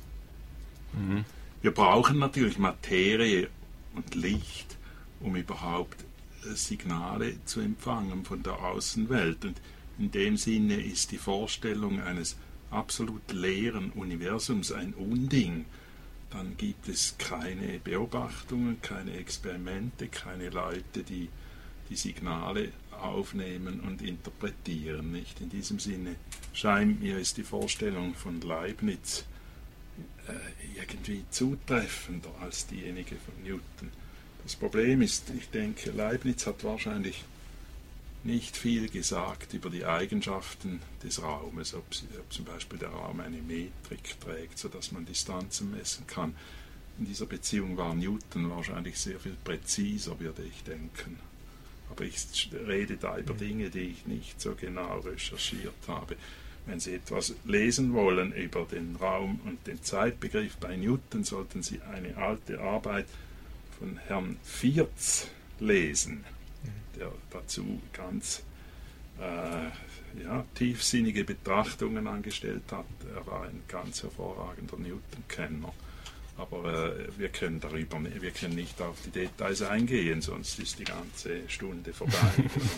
Mhm. 0.91 1.23
Wir 1.61 1.71
brauchen 1.71 2.19
natürlich 2.19 2.57
Materie 2.57 3.47
und 3.95 4.13
Licht, 4.13 4.75
um 5.21 5.37
überhaupt 5.37 6.03
äh, 6.43 6.53
Signale 6.53 7.35
zu 7.45 7.61
empfangen 7.61 8.25
von 8.25 8.43
der 8.43 8.61
Außenwelt. 8.61 9.45
Und 9.45 9.61
in 9.97 10.11
dem 10.11 10.35
Sinne 10.35 10.81
ist 10.81 11.13
die 11.13 11.17
Vorstellung 11.17 12.01
eines 12.01 12.35
absolut 12.73 13.31
leeren 13.31 13.91
Universums 13.91 14.71
ein 14.71 14.93
Unding. 14.93 15.65
dann 16.31 16.57
gibt 16.57 16.89
es 16.89 17.15
keine 17.19 17.79
Beobachtungen, 17.79 18.81
keine 18.81 19.13
Experimente, 19.17 20.07
keine 20.07 20.49
Leute, 20.49 21.03
die 21.03 21.29
die 21.89 21.95
Signale 21.95 22.71
aufnehmen 22.91 23.81
und 23.81 24.01
interpretieren. 24.01 25.11
Nicht? 25.11 25.41
In 25.41 25.49
diesem 25.49 25.77
Sinne 25.79 26.15
scheint 26.53 27.01
mir 27.01 27.19
ist 27.19 27.37
die 27.37 27.43
Vorstellung 27.43 28.15
von 28.15 28.41
Leibniz 28.41 29.25
äh, 30.27 30.79
irgendwie 30.79 31.23
zutreffender 31.29 32.33
als 32.41 32.65
diejenige 32.65 33.15
von 33.17 33.43
Newton. 33.43 33.91
Das 34.43 34.55
Problem 34.55 35.01
ist, 35.01 35.31
ich 35.37 35.49
denke, 35.49 35.91
Leibniz 35.91 36.47
hat 36.47 36.63
wahrscheinlich 36.63 37.23
nicht 38.23 38.55
viel 38.55 38.89
gesagt 38.89 39.53
über 39.53 39.69
die 39.69 39.85
Eigenschaften 39.85 40.79
des 41.03 41.21
Raumes, 41.21 41.73
ob, 41.73 41.83
ob, 42.19 42.33
zum 42.33 42.45
Beispiel 42.45 42.79
der 42.79 42.89
Raum 42.89 43.19
eine 43.19 43.41
Metrik 43.41 44.19
trägt, 44.21 44.57
sodass 44.57 44.91
man 44.91 45.05
Distanzen 45.05 45.71
messen 45.71 46.07
kann. 46.07 46.35
In 46.99 47.05
dieser 47.05 47.25
Beziehung 47.25 47.75
war 47.75 47.93
Newton 47.93 48.49
wahrscheinlich 48.49 48.97
sehr 48.97 49.19
viel 49.19 49.35
präziser, 49.43 50.19
würde 50.19 50.43
ich 50.43 50.63
denken. 50.63 51.19
Aber 51.89 52.05
ich 52.05 52.49
rede 52.65 52.97
da 52.97 53.17
über 53.17 53.33
Dinge, 53.33 53.69
die 53.69 53.79
ich 53.79 54.05
nicht 54.05 54.39
so 54.39 54.55
genau 54.55 54.99
recherchiert 54.99 55.73
habe. 55.87 56.15
Wenn 56.65 56.79
Sie 56.79 56.93
etwas 56.93 57.35
lesen 57.43 57.93
wollen 57.93 58.31
über 58.31 58.63
den 58.63 58.95
Raum 58.95 59.41
und 59.43 59.67
den 59.67 59.83
Zeitbegriff 59.83 60.55
bei 60.57 60.77
Newton, 60.77 61.25
sollten 61.25 61.61
Sie 61.61 61.81
eine 61.81 62.15
alte 62.15 62.61
Arbeit 62.61 63.05
von 63.77 63.97
Herrn 63.97 64.37
Vierz 64.43 65.27
lesen 65.59 66.23
der 66.97 67.11
dazu 67.31 67.81
ganz 67.91 68.43
äh, 69.19 70.23
ja, 70.23 70.45
tiefsinnige 70.55 71.23
Betrachtungen 71.23 72.07
angestellt 72.07 72.63
hat. 72.71 72.85
Er 73.15 73.25
war 73.25 73.43
ein 73.43 73.63
ganz 73.67 74.03
hervorragender 74.03 74.77
Newton-Kenner. 74.77 75.73
Aber 76.37 76.93
äh, 76.97 77.07
wir 77.17 77.29
können 77.29 77.59
darüber, 77.59 77.99
wir 78.03 78.31
können 78.31 78.55
nicht 78.55 78.81
auf 78.81 78.97
die 79.05 79.11
Details 79.11 79.61
eingehen, 79.61 80.21
sonst 80.21 80.59
ist 80.59 80.79
die 80.79 80.83
ganze 80.83 81.47
Stunde 81.47 81.93
vorbei. 81.93 82.17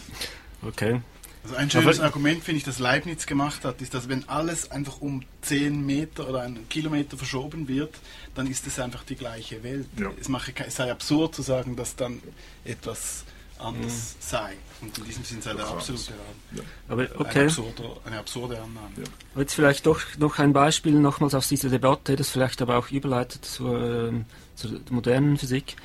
okay. 0.61 1.01
Also 1.43 1.55
ein 1.57 1.69
schönes 1.69 1.99
Aber 1.99 2.07
Argument, 2.07 2.43
finde 2.43 2.57
ich, 2.57 2.63
das 2.63 2.79
Leibniz 2.79 3.27
gemacht 3.27 3.63
hat, 3.65 3.79
ist, 3.81 3.93
dass 3.93 4.09
wenn 4.09 4.27
alles 4.27 4.71
einfach 4.71 4.99
um 4.99 5.23
10 5.41 5.85
Meter 5.85 6.27
oder 6.27 6.41
einen 6.41 6.67
Kilometer 6.69 7.17
verschoben 7.17 7.67
wird, 7.67 7.95
dann 8.33 8.47
ist 8.47 8.65
es 8.65 8.79
einfach 8.79 9.03
die 9.03 9.15
gleiche 9.15 9.63
Welt. 9.63 9.87
Ja. 9.99 10.11
Es, 10.19 10.27
mache, 10.27 10.53
es 10.65 10.75
sei 10.75 10.91
absurd 10.91 11.35
zu 11.35 11.43
sagen, 11.43 11.75
dass 11.75 11.95
dann 11.95 12.21
etwas 12.65 13.25
anders 13.59 14.15
mhm. 14.15 14.19
sei. 14.19 14.53
Und 14.81 14.97
in 14.97 15.03
diesem 15.05 15.23
Sinne 15.23 15.41
sei 15.41 15.53
der 15.53 15.67
absolute 15.67 16.13
ja. 16.55 16.61
Aber 16.89 17.07
okay. 17.17 17.39
Eine 17.39 17.45
absurde, 17.45 17.83
eine 18.05 18.19
absurde 18.19 18.55
Annahme. 18.57 18.89
Ja. 18.97 19.39
Jetzt 19.39 19.53
vielleicht 19.53 19.85
doch 19.85 20.01
noch 20.17 20.39
ein 20.39 20.53
Beispiel 20.53 20.93
nochmals 20.93 21.33
aus 21.33 21.47
dieser 21.47 21.69
Debatte, 21.69 22.15
das 22.15 22.29
vielleicht 22.29 22.61
aber 22.61 22.77
auch 22.77 22.89
überleitet 22.91 23.45
zur, 23.45 24.09
äh, 24.09 24.11
zur 24.55 24.79
modernen 24.89 25.37
Physik. 25.37 25.75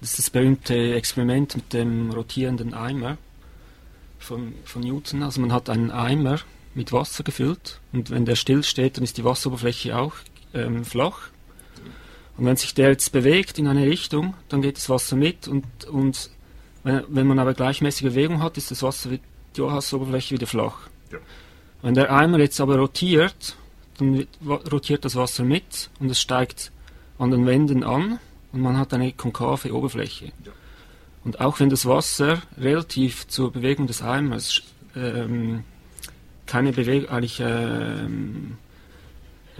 Das 0.00 0.10
ist 0.10 0.18
das 0.18 0.30
berühmte 0.30 0.94
Experiment 0.94 1.56
mit 1.56 1.72
dem 1.72 2.10
rotierenden 2.10 2.74
Eimer 2.74 3.18
von, 4.18 4.54
von 4.64 4.82
Newton. 4.82 5.22
Also 5.22 5.40
man 5.40 5.52
hat 5.52 5.70
einen 5.70 5.90
Eimer 5.90 6.38
mit 6.74 6.92
Wasser 6.92 7.24
gefüllt 7.24 7.80
und 7.92 8.10
wenn 8.10 8.26
der 8.26 8.36
still 8.36 8.62
steht, 8.62 8.96
dann 8.96 9.04
ist 9.04 9.16
die 9.16 9.24
Wasseroberfläche 9.24 9.96
auch 9.96 10.14
ähm, 10.52 10.84
flach. 10.84 11.30
Und 12.36 12.44
wenn 12.44 12.56
sich 12.56 12.74
der 12.74 12.90
jetzt 12.90 13.12
bewegt 13.12 13.58
in 13.58 13.66
eine 13.66 13.86
Richtung, 13.86 14.34
dann 14.50 14.60
geht 14.60 14.76
das 14.76 14.90
Wasser 14.90 15.16
mit 15.16 15.48
und, 15.48 15.86
und 15.86 16.30
wenn, 16.86 17.02
wenn 17.08 17.26
man 17.26 17.40
aber 17.40 17.52
gleichmäßige 17.52 18.10
Bewegung 18.10 18.40
hat, 18.40 18.56
ist 18.56 18.70
das 18.70 18.82
Wasser, 18.84 19.10
die 19.56 19.60
Wasseroberfläche 19.60 20.36
wieder 20.36 20.46
flach. 20.46 20.88
Ja. 21.10 21.18
Wenn 21.82 21.94
der 21.94 22.12
Eimer 22.12 22.38
jetzt 22.38 22.60
aber 22.60 22.78
rotiert, 22.78 23.56
dann 23.98 24.26
rotiert 24.70 25.04
das 25.04 25.16
Wasser 25.16 25.42
mit 25.42 25.90
und 25.98 26.10
es 26.10 26.20
steigt 26.20 26.70
an 27.18 27.32
den 27.32 27.44
Wänden 27.44 27.82
an 27.82 28.20
und 28.52 28.60
man 28.60 28.78
hat 28.78 28.94
eine 28.94 29.12
konkave 29.12 29.74
Oberfläche. 29.74 30.26
Ja. 30.26 30.52
Und 31.24 31.40
auch 31.40 31.58
wenn 31.58 31.70
das 31.70 31.86
Wasser 31.86 32.40
relativ 32.56 33.26
zur 33.26 33.50
Bewegung 33.50 33.88
des 33.88 34.00
Eimers 34.00 34.62
ähm, 34.94 35.64
keine 36.46 36.72
Bewegung, 36.72 37.08
eigentlich 37.08 37.40
ähm, 37.40 38.58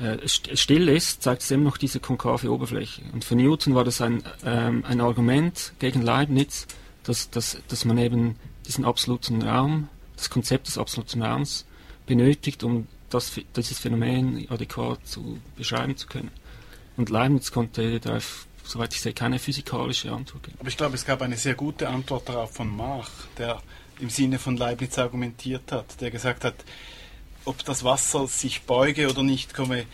äh, 0.01 0.29
still 0.29 0.89
ist, 0.89 1.25
zeigt 1.25 1.43
es 1.43 1.51
immer 1.51 1.65
noch 1.65 1.77
diese 1.77 1.99
konkave 1.99 2.53
Oberfläche. 2.53 3.03
Und 3.13 3.25
für 3.25 3.35
Newton 3.35 3.75
war 3.75 3.83
das 3.83 4.01
ein, 4.01 4.23
ähm, 4.45 4.85
ein 4.87 5.01
Argument 5.01 5.73
gegen 5.81 6.03
Leibniz, 6.03 6.69
dass, 7.07 7.31
dass, 7.31 7.59
dass 7.69 7.85
man 7.85 7.99
eben 7.99 8.37
diesen 8.67 8.85
absoluten 8.85 9.43
Raum, 9.43 9.89
das 10.17 10.31
Konzept 10.31 10.67
des 10.67 10.79
absoluten 10.79 11.23
Raums 11.23 11.67
benötigt, 12.07 12.65
um 12.65 12.87
das, 13.11 13.41
dieses 13.55 13.79
Phänomen 13.79 14.47
adäquat 14.51 15.07
zu 15.07 15.39
beschreiben 15.57 15.97
zu 15.97 16.07
können. 16.07 16.31
Und 16.97 17.11
Leibniz 17.11 17.53
konnte 17.53 18.01
darauf, 18.01 18.47
soweit 18.65 18.95
ich 18.95 19.01
sehe, 19.01 19.13
keine 19.13 19.39
physikalische 19.39 20.11
Antwort 20.11 20.45
geben. 20.45 20.57
Aber 20.59 20.69
ich 20.69 20.77
glaube, 20.77 20.95
es 20.95 21.05
gab 21.05 21.23
eine 21.23 21.37
sehr 21.37 21.55
gute 21.55 21.89
Antwort 21.89 22.29
darauf 22.29 22.55
von 22.55 22.75
Mach, 22.75 23.11
der 23.39 23.63
im 24.01 24.11
Sinne 24.11 24.39
von 24.39 24.57
Leibniz 24.57 24.99
argumentiert 24.99 25.71
hat, 25.73 26.01
der 26.01 26.11
gesagt 26.11 26.45
hat, 26.45 26.57
ob 27.47 27.65
das 27.65 27.85
Wasser 27.85 28.27
sich 28.27 28.63
beuge 28.63 29.09
oder 29.09 29.23
nicht, 29.23 29.55
komme 29.55 29.87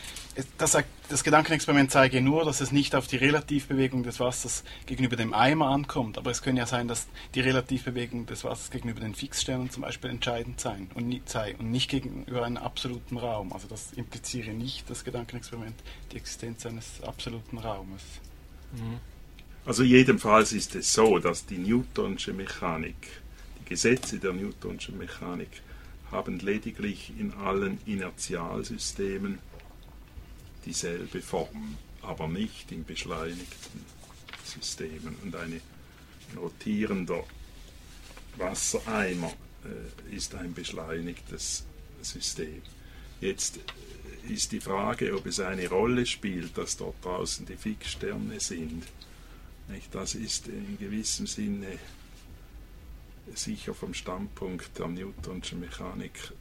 das, 0.57 0.79
das, 1.09 1.25
Gedankenexperiment 1.25 1.91
zeige 1.91 2.23
nur, 2.23 2.45
dass 2.45 2.61
es 2.63 2.73
nicht 2.73 2.95
auf 2.95 3.07
die 3.07 3.17
Relativbewegung 3.17 4.03
des 4.03 4.19
Wassers 4.19 4.65
gegenüber 4.87 5.17
dem 5.17 5.35
Eimer 5.35 5.67
ankommt, 5.67 6.17
aber 6.17 6.31
es 6.31 6.43
könnte 6.43 6.61
ja 6.61 6.67
sein, 6.67 6.89
dass 6.89 7.07
die 7.35 7.41
Relativbewegung 7.41 8.25
des 8.25 8.45
Wassers 8.45 8.71
gegenüber 8.71 9.01
den 9.01 9.15
Fixsternen 9.15 9.71
zum 9.71 9.83
Beispiel 9.83 10.11
entscheidend 10.11 10.61
sein 10.61 10.91
und 10.95 11.09
nicht, 11.09 11.29
sei 11.29 11.55
und 11.59 11.71
nicht 11.71 11.91
gegenüber 11.91 12.45
einem 12.45 12.57
absoluten 12.57 13.19
Raum. 13.19 13.53
Also 13.53 13.69
das 13.69 13.93
impliziere 13.93 14.53
nicht 14.53 14.89
das 14.89 15.05
Gedankenexperiment 15.05 15.75
die 16.13 16.17
Existenz 16.17 16.65
eines 16.65 17.03
absoluten 17.03 17.59
Raumes. 17.59 18.03
Mhm. 18.73 19.01
Also 19.67 19.83
jedenfalls 19.83 20.53
ist 20.53 20.75
es 20.75 20.93
so, 20.93 21.19
dass 21.19 21.45
die 21.45 21.59
Newtonsche 21.59 22.33
Mechanik, 22.33 22.97
die 23.61 23.69
Gesetze 23.69 24.19
der 24.19 24.33
Newtonschen 24.33 24.97
Mechanik 24.97 25.63
haben 26.13 26.39
lediglich 26.39 27.13
in 27.19 27.33
allen 27.35 27.79
Inertialsystemen 27.87 29.39
dieselbe 30.65 31.23
Form, 31.23 31.77
aber 32.03 32.29
nicht 32.29 32.71
in 32.71 32.85
beschleunigten 32.85 33.85
Systemen. 34.45 35.17
Und 35.23 35.35
ein 35.35 35.61
rotierender 36.37 37.25
Wassereimer 38.37 39.33
äh, 39.65 40.15
ist 40.15 40.35
ein 40.35 40.55
beschleunigtes 40.55 41.65
System. 42.03 42.63
Jetzt 43.21 43.57
äh, 43.57 44.33
ist 44.33 44.53
die 44.53 44.61
Frage, 44.61 45.17
ob 45.17 45.27
es 45.27 45.41
eine 45.41 45.69
Rolle 45.69 46.07
spielt, 46.07 46.57
dass 46.57 46.77
dort 46.77 47.05
draußen 47.05 47.47
die 47.47 47.57
Fixsterne 47.57 48.39
sind. 48.39 48.85
Das 49.91 50.15
ist 50.15 50.49
in 50.49 50.77
gewissem 50.79 51.27
Sinne 51.27 51.79
sicher 53.35 53.75
vom 53.75 53.95
Standpunkt 53.95 54.79
der 54.79 54.89
Newtonschen 54.89 55.61
Mechanik 55.61 56.33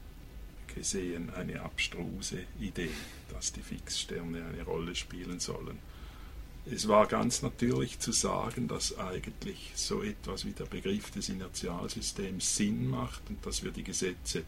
gesehen 0.74 1.30
eine 1.32 1.62
abstruse 1.62 2.44
Idee, 2.60 2.92
dass 3.30 3.52
die 3.52 3.62
Fixsterne 3.62 4.46
eine 4.46 4.64
Rolle 4.64 4.96
spielen 4.96 5.40
sollen. 5.40 5.80
Es 6.66 6.88
war 6.88 7.08
ganz 7.08 7.42
natürlich 7.42 8.00
zu 8.00 8.12
sagen, 8.12 8.68
dass 8.68 8.98
eigentlich 8.98 9.72
so 9.76 10.04
etwas 10.04 10.46
wie 10.46 10.52
der 10.52 10.66
Begriff 10.66 11.10
des 11.12 11.30
Inertialsystems 11.30 12.56
Sinn 12.56 12.88
macht 12.88 13.22
und 13.30 13.44
dass 13.46 13.64
wir 13.64 13.72
die 13.72 13.84
Gesetze 13.84 14.44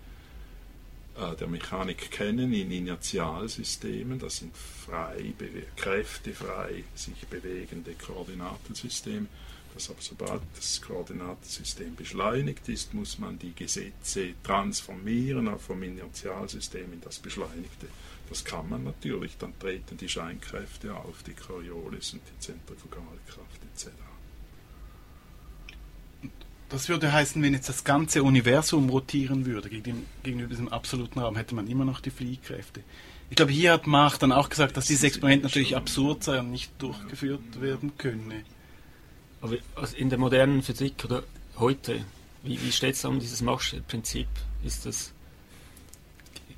äh, 1.15 1.35
der 1.35 1.47
Mechanik 1.47 2.11
kennen 2.11 2.53
in 2.53 2.71
Inertialsystemen, 2.71 4.19
das 4.19 4.37
sind 4.37 4.55
frei, 4.55 5.33
kräftefrei 5.75 6.83
sich 6.93 7.27
bewegende 7.27 7.93
Koordinatensysteme 7.93 9.27
dass 9.73 9.89
aber 9.89 10.01
sobald 10.01 10.41
das 10.55 10.81
Koordinatensystem 10.81 11.95
beschleunigt 11.95 12.69
ist, 12.69 12.93
muss 12.93 13.17
man 13.17 13.39
die 13.39 13.53
Gesetze 13.53 14.33
transformieren 14.43 15.49
vom 15.59 15.81
Inertialsystem 15.81 16.93
in 16.93 17.01
das 17.01 17.19
Beschleunigte. 17.19 17.87
Das 18.29 18.43
kann 18.43 18.69
man 18.69 18.83
natürlich, 18.83 19.37
dann 19.37 19.57
treten 19.59 19.97
die 19.97 20.09
Scheinkräfte 20.09 20.95
auf, 20.95 21.23
die 21.23 21.33
Coriolis 21.33 22.13
und 22.13 22.21
die 22.31 22.39
Zentrifugalkraft 22.39 23.61
etc. 23.73 23.91
Das 26.69 26.89
würde 26.89 27.13
heißen, 27.13 27.41
wenn 27.43 27.53
jetzt 27.53 27.69
das 27.69 27.83
ganze 27.83 28.23
Universum 28.23 28.89
rotieren 28.89 29.45
würde 29.45 29.69
gegenüber 29.69 30.49
diesem 30.49 30.69
absoluten 30.69 31.19
Raum, 31.19 31.35
hätte 31.35 31.53
man 31.53 31.67
immer 31.67 31.85
noch 31.85 31.99
die 31.99 32.09
Fliehkräfte. 32.09 32.81
Ich 33.29 33.35
glaube, 33.35 33.51
hier 33.51 33.73
hat 33.73 33.85
Mach 33.85 34.17
dann 34.17 34.31
auch 34.31 34.49
gesagt, 34.49 34.77
dass 34.77 34.87
dieses 34.87 35.03
Experiment 35.03 35.43
natürlich 35.43 35.75
absurd 35.75 36.23
sei 36.23 36.39
und 36.39 36.51
nicht 36.51 36.71
durchgeführt 36.81 37.61
werden 37.61 37.91
könne. 37.97 38.43
Aber 39.43 39.57
also 39.75 39.97
in 39.97 40.09
der 40.09 40.17
modernen 40.17 40.63
Physik 40.63 41.03
oder 41.03 41.21
heute, 41.57 42.05
wie, 42.43 42.59
wie 42.61 42.71
steht 42.71 42.95
es 42.95 43.03
um 43.03 43.19
dieses 43.19 43.41
Machsch-Prinzip? 43.41 44.27
Ist 44.63 44.85
das 44.85 45.13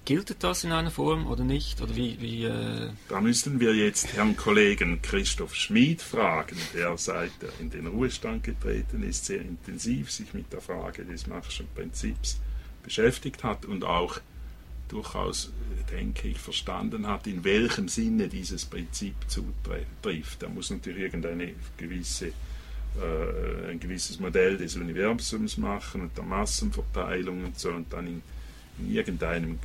Gilt 0.06 0.36
das 0.44 0.64
in 0.64 0.72
einer 0.72 0.92
Form 0.92 1.26
oder 1.26 1.44
nicht? 1.44 1.82
Oder 1.82 1.96
wie, 1.96 2.22
wie, 2.22 2.44
äh 2.44 2.92
da 3.10 3.20
müssten 3.22 3.60
wir 3.60 3.74
jetzt 3.74 4.14
Herrn 4.14 4.38
Kollegen 4.38 5.02
Christoph 5.02 5.56
Schmid 5.56 6.04
fragen, 6.04 6.58
der 6.76 6.96
seit 7.00 7.32
er 7.42 7.60
in 7.60 7.72
den 7.72 7.88
Ruhestand 7.88 8.44
getreten 8.44 9.02
ist, 9.02 9.26
sehr 9.26 9.42
intensiv 9.42 10.12
sich 10.12 10.36
mit 10.36 10.54
der 10.54 10.62
Frage 10.62 11.06
des 11.06 11.26
Machschen 11.26 11.68
Prinzips 11.74 12.40
beschäftigt 12.84 13.44
hat 13.44 13.66
und 13.66 13.84
auch 13.84 14.20
durchaus, 14.90 15.52
denke 15.92 16.28
ich, 16.28 16.38
verstanden 16.38 17.08
hat, 17.08 17.26
in 17.26 17.44
welchem 17.44 17.88
Sinne 17.88 18.28
dieses 18.28 18.64
Prinzip 18.64 19.16
zutrifft. 19.28 20.44
Da 20.44 20.50
muss 20.50 20.70
natürlich 20.70 21.02
irgendeine 21.02 21.56
gewisse 21.78 22.32
äh, 23.02 23.72
ein 23.72 23.80
gewisses 23.80 24.20
Modell 24.20 24.58
des 24.58 24.76
Universums 24.76 25.58
machen 25.58 26.02
und 26.02 26.18
der 26.18 26.24
Massenverteilung 26.24 27.46
und 27.46 27.60
so 27.60 27.70
und 27.70 27.92
dann 27.92 28.08
in, 28.08 28.22
in 28.80 28.92
irgendeinem 28.92 29.60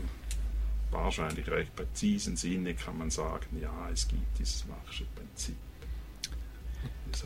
wahrscheinlich 0.90 1.48
recht 1.48 1.74
präzisen 1.76 2.36
Sinne 2.36 2.74
kann 2.74 2.98
man 2.98 3.10
sagen, 3.10 3.60
ja, 3.60 3.88
es 3.92 4.08
gibt 4.08 4.38
dieses 4.38 4.66
Machsche 4.66 5.04
Prinzip. 5.14 5.56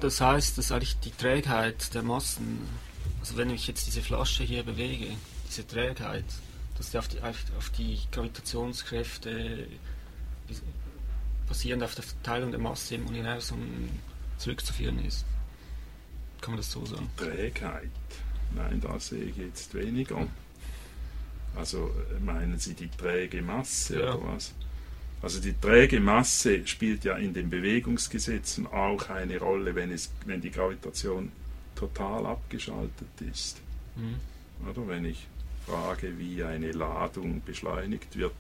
Das 0.00 0.20
heißt, 0.20 0.58
dass 0.58 0.73
eigentlich 0.73 0.99
die 1.00 1.11
Trägheit 1.11 1.94
der 1.94 2.02
Massen, 2.02 2.61
also 3.20 3.37
wenn 3.37 3.50
ich 3.50 3.66
jetzt 3.66 3.87
diese 3.87 4.02
Flasche 4.02 4.44
hier 4.44 4.62
bewege, 4.62 5.06
diese 5.49 5.66
Trägheit, 5.66 6.25
dass 6.76 6.90
die 6.90 6.99
auf 6.99 7.08
die, 7.08 7.20
auf 7.20 7.70
die 7.70 7.99
Gravitationskräfte 8.11 9.66
basierend 11.46 11.82
auf 11.82 11.94
der 11.94 12.04
Verteilung 12.04 12.50
der 12.50 12.61
Masse 12.61 12.94
im 12.94 13.06
Universum 13.06 13.88
zurückzuführen 14.38 15.04
ist. 15.04 15.25
Kann 16.44 16.52
man 16.52 16.58
das 16.58 16.70
so 16.70 16.84
sagen? 16.84 17.08
Trägheit. 17.16 17.88
Nein, 18.54 18.78
da 18.78 19.00
sehe 19.00 19.24
ich 19.24 19.38
jetzt 19.38 19.72
weniger. 19.72 20.26
Also 21.56 21.90
meinen 22.22 22.58
Sie 22.58 22.74
die 22.74 22.90
träge 22.90 23.40
Masse 23.40 24.00
ja. 24.00 24.14
oder 24.14 24.34
was? 24.34 24.52
Also 25.22 25.40
die 25.40 25.58
träge 25.58 26.00
Masse 26.00 26.66
spielt 26.66 27.02
ja 27.04 27.16
in 27.16 27.32
den 27.32 27.48
Bewegungsgesetzen 27.48 28.66
auch 28.66 29.08
eine 29.08 29.38
Rolle, 29.38 29.74
wenn, 29.74 29.90
es, 29.90 30.12
wenn 30.26 30.42
die 30.42 30.50
Gravitation 30.50 31.32
total 31.76 32.26
abgeschaltet 32.26 33.08
ist. 33.32 33.62
Mhm. 33.96 34.68
Oder 34.68 34.86
wenn 34.86 35.06
ich 35.06 35.26
frage, 35.66 36.18
wie 36.18 36.44
eine 36.44 36.72
Ladung 36.72 37.40
beschleunigt 37.42 38.18
wird 38.18 38.34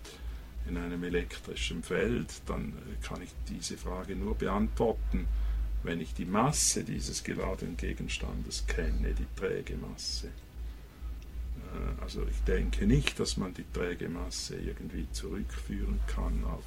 in 0.68 0.76
einem 0.76 1.02
elektrischen 1.04 1.82
Feld, 1.82 2.28
dann 2.44 2.74
äh, 2.74 3.06
kann 3.06 3.22
ich 3.22 3.30
diese 3.48 3.78
Frage 3.78 4.14
nur 4.14 4.34
beantworten, 4.34 5.26
wenn 5.84 6.00
ich 6.00 6.14
die 6.14 6.24
Masse 6.24 6.82
dieses 6.82 7.22
geladenen 7.22 7.76
Gegenstandes 7.76 8.66
kenne, 8.66 9.14
die 9.14 9.26
träge 9.38 9.76
Masse. 9.76 10.26
Äh, 10.26 12.02
also 12.02 12.26
ich 12.28 12.42
denke 12.44 12.86
nicht, 12.86 13.20
dass 13.20 13.36
man 13.36 13.54
die 13.54 13.64
träge 13.72 14.08
Masse 14.08 14.56
irgendwie 14.56 15.06
zurückführen 15.12 16.00
kann 16.06 16.42
auf 16.44 16.64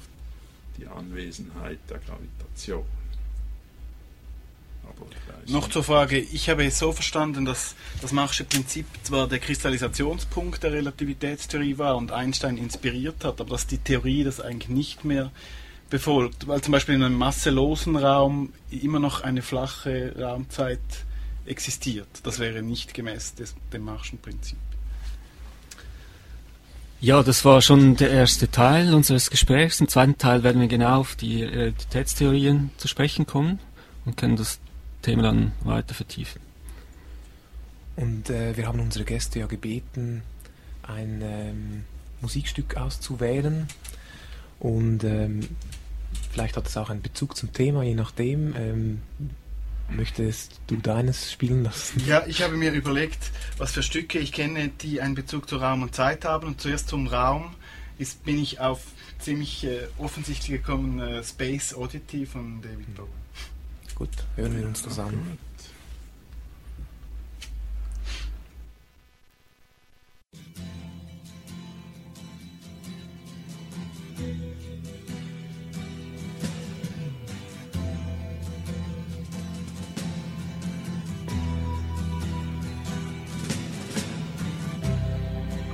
die 0.78 0.86
Anwesenheit 0.86 1.78
der 1.90 1.98
Gravitation. 1.98 2.84
Noch 5.48 5.68
zur 5.68 5.84
Frage, 5.84 6.18
ich 6.18 6.48
habe 6.48 6.64
es 6.64 6.78
so 6.78 6.92
verstanden, 6.92 7.44
dass 7.44 7.74
das 8.00 8.12
Machsche 8.12 8.44
Prinzip 8.44 8.86
zwar 9.02 9.28
der 9.28 9.38
Kristallisationspunkt 9.38 10.62
der 10.62 10.72
Relativitätstheorie 10.72 11.76
war 11.76 11.96
und 11.96 12.10
Einstein 12.10 12.56
inspiriert 12.56 13.22
hat, 13.24 13.40
aber 13.40 13.50
dass 13.50 13.66
die 13.66 13.78
Theorie 13.78 14.24
das 14.24 14.40
eigentlich 14.40 14.70
nicht 14.70 15.04
mehr 15.04 15.30
befolgt, 15.90 16.46
weil 16.46 16.60
zum 16.60 16.72
Beispiel 16.72 16.94
in 16.94 17.02
einem 17.02 17.16
masselosen 17.16 17.96
Raum 17.96 18.52
immer 18.70 18.98
noch 18.98 19.22
eine 19.22 19.42
flache 19.42 20.14
Raumzeit 20.18 20.80
existiert. 21.46 22.08
Das 22.22 22.38
wäre 22.38 22.62
nicht 22.62 22.94
gemäß 22.94 23.34
des, 23.34 23.54
dem 23.72 23.84
Machschen 23.84 24.18
Prinzip. 24.18 24.58
Ja, 27.00 27.22
das 27.22 27.44
war 27.44 27.62
schon 27.62 27.94
der 27.96 28.10
erste 28.10 28.50
Teil 28.50 28.92
unseres 28.92 29.30
Gesprächs. 29.30 29.80
Im 29.80 29.88
zweiten 29.88 30.18
Teil 30.18 30.42
werden 30.42 30.60
wir 30.60 30.68
genau 30.68 31.00
auf 31.00 31.14
die 31.14 31.44
Realitätstheorien 31.44 32.70
zu 32.76 32.88
sprechen 32.88 33.24
kommen 33.24 33.60
und 34.04 34.16
können 34.16 34.36
das 34.36 34.58
Thema 35.02 35.22
dann 35.22 35.52
weiter 35.62 35.94
vertiefen. 35.94 36.40
Und 37.94 38.30
äh, 38.30 38.56
wir 38.56 38.66
haben 38.66 38.80
unsere 38.80 39.04
Gäste 39.04 39.38
ja 39.38 39.46
gebeten, 39.46 40.22
ein 40.82 41.20
ähm, 41.22 41.84
Musikstück 42.20 42.76
auszuwählen. 42.76 43.68
Und 44.58 45.04
ähm, 45.04 45.40
vielleicht 46.30 46.56
hat 46.56 46.66
es 46.66 46.76
auch 46.76 46.90
einen 46.90 47.02
Bezug 47.02 47.36
zum 47.36 47.52
Thema, 47.52 47.82
je 47.82 47.94
nachdem. 47.94 48.54
Ähm, 48.56 49.02
Möchtest 49.90 50.60
du 50.66 50.76
deines 50.76 51.32
spielen 51.32 51.64
lassen? 51.64 52.02
Ja, 52.06 52.26
ich 52.26 52.42
habe 52.42 52.56
mir 52.56 52.72
überlegt, 52.72 53.30
was 53.56 53.72
für 53.72 53.82
Stücke 53.82 54.18
ich 54.18 54.32
kenne, 54.32 54.68
die 54.68 55.00
einen 55.00 55.14
Bezug 55.14 55.48
zu 55.48 55.56
Raum 55.56 55.82
und 55.82 55.94
Zeit 55.94 56.26
haben. 56.26 56.46
Und 56.46 56.60
zuerst 56.60 56.88
zum 56.88 57.06
Raum 57.06 57.54
ist, 57.96 58.22
bin 58.24 58.38
ich 58.38 58.60
auf 58.60 58.82
ziemlich 59.18 59.64
äh, 59.64 59.88
offensichtlich 59.96 60.60
gekommen 60.60 61.00
äh, 61.00 61.24
Space 61.24 61.74
Oddity 61.74 62.26
von 62.26 62.60
David 62.60 62.94
Bowie. 62.94 63.08
Gut, 63.94 64.10
hören 64.36 64.58
wir 64.58 64.66
uns 64.66 64.82
das 64.82 64.98
an. 64.98 65.38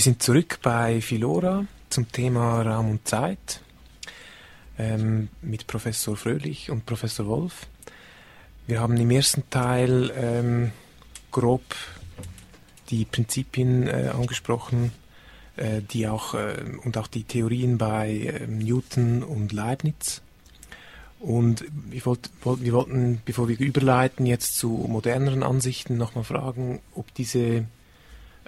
Wir 0.00 0.04
sind 0.04 0.22
zurück 0.22 0.60
bei 0.62 1.02
Philora 1.02 1.66
zum 1.90 2.10
Thema 2.10 2.62
Raum 2.62 2.92
und 2.92 3.06
Zeit 3.06 3.60
ähm, 4.78 5.28
mit 5.42 5.66
Professor 5.66 6.16
Fröhlich 6.16 6.70
und 6.70 6.86
Professor 6.86 7.26
Wolf. 7.26 7.66
Wir 8.66 8.80
haben 8.80 8.96
im 8.96 9.10
ersten 9.10 9.50
Teil 9.50 10.10
ähm, 10.16 10.72
grob 11.30 11.76
die 12.88 13.04
Prinzipien 13.04 13.88
äh, 13.88 14.10
angesprochen, 14.14 14.92
äh, 15.56 15.82
die 15.82 16.08
auch 16.08 16.32
äh, 16.32 16.56
und 16.82 16.96
auch 16.96 17.06
die 17.06 17.24
Theorien 17.24 17.76
bei 17.76 18.10
äh, 18.10 18.46
Newton 18.46 19.22
und 19.22 19.52
Leibniz. 19.52 20.22
Und 21.18 21.62
wollt, 22.06 22.30
wollt, 22.42 22.64
wir 22.64 22.72
wollten, 22.72 23.20
bevor 23.26 23.48
wir 23.48 23.60
überleiten, 23.60 24.24
jetzt 24.24 24.56
zu 24.56 24.70
moderneren 24.88 25.42
Ansichten 25.42 25.98
nochmal 25.98 26.24
fragen, 26.24 26.80
ob 26.94 27.12
diese 27.12 27.66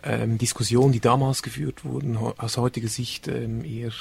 ähm, 0.02 0.38
Diskussionen, 0.38 0.92
die 0.92 1.00
damals 1.00 1.42
geführt 1.42 1.84
wurden, 1.84 2.16
aus 2.16 2.56
heutiger 2.56 2.88
Sicht 2.88 3.28
ähm, 3.28 3.64
eher 3.64 3.92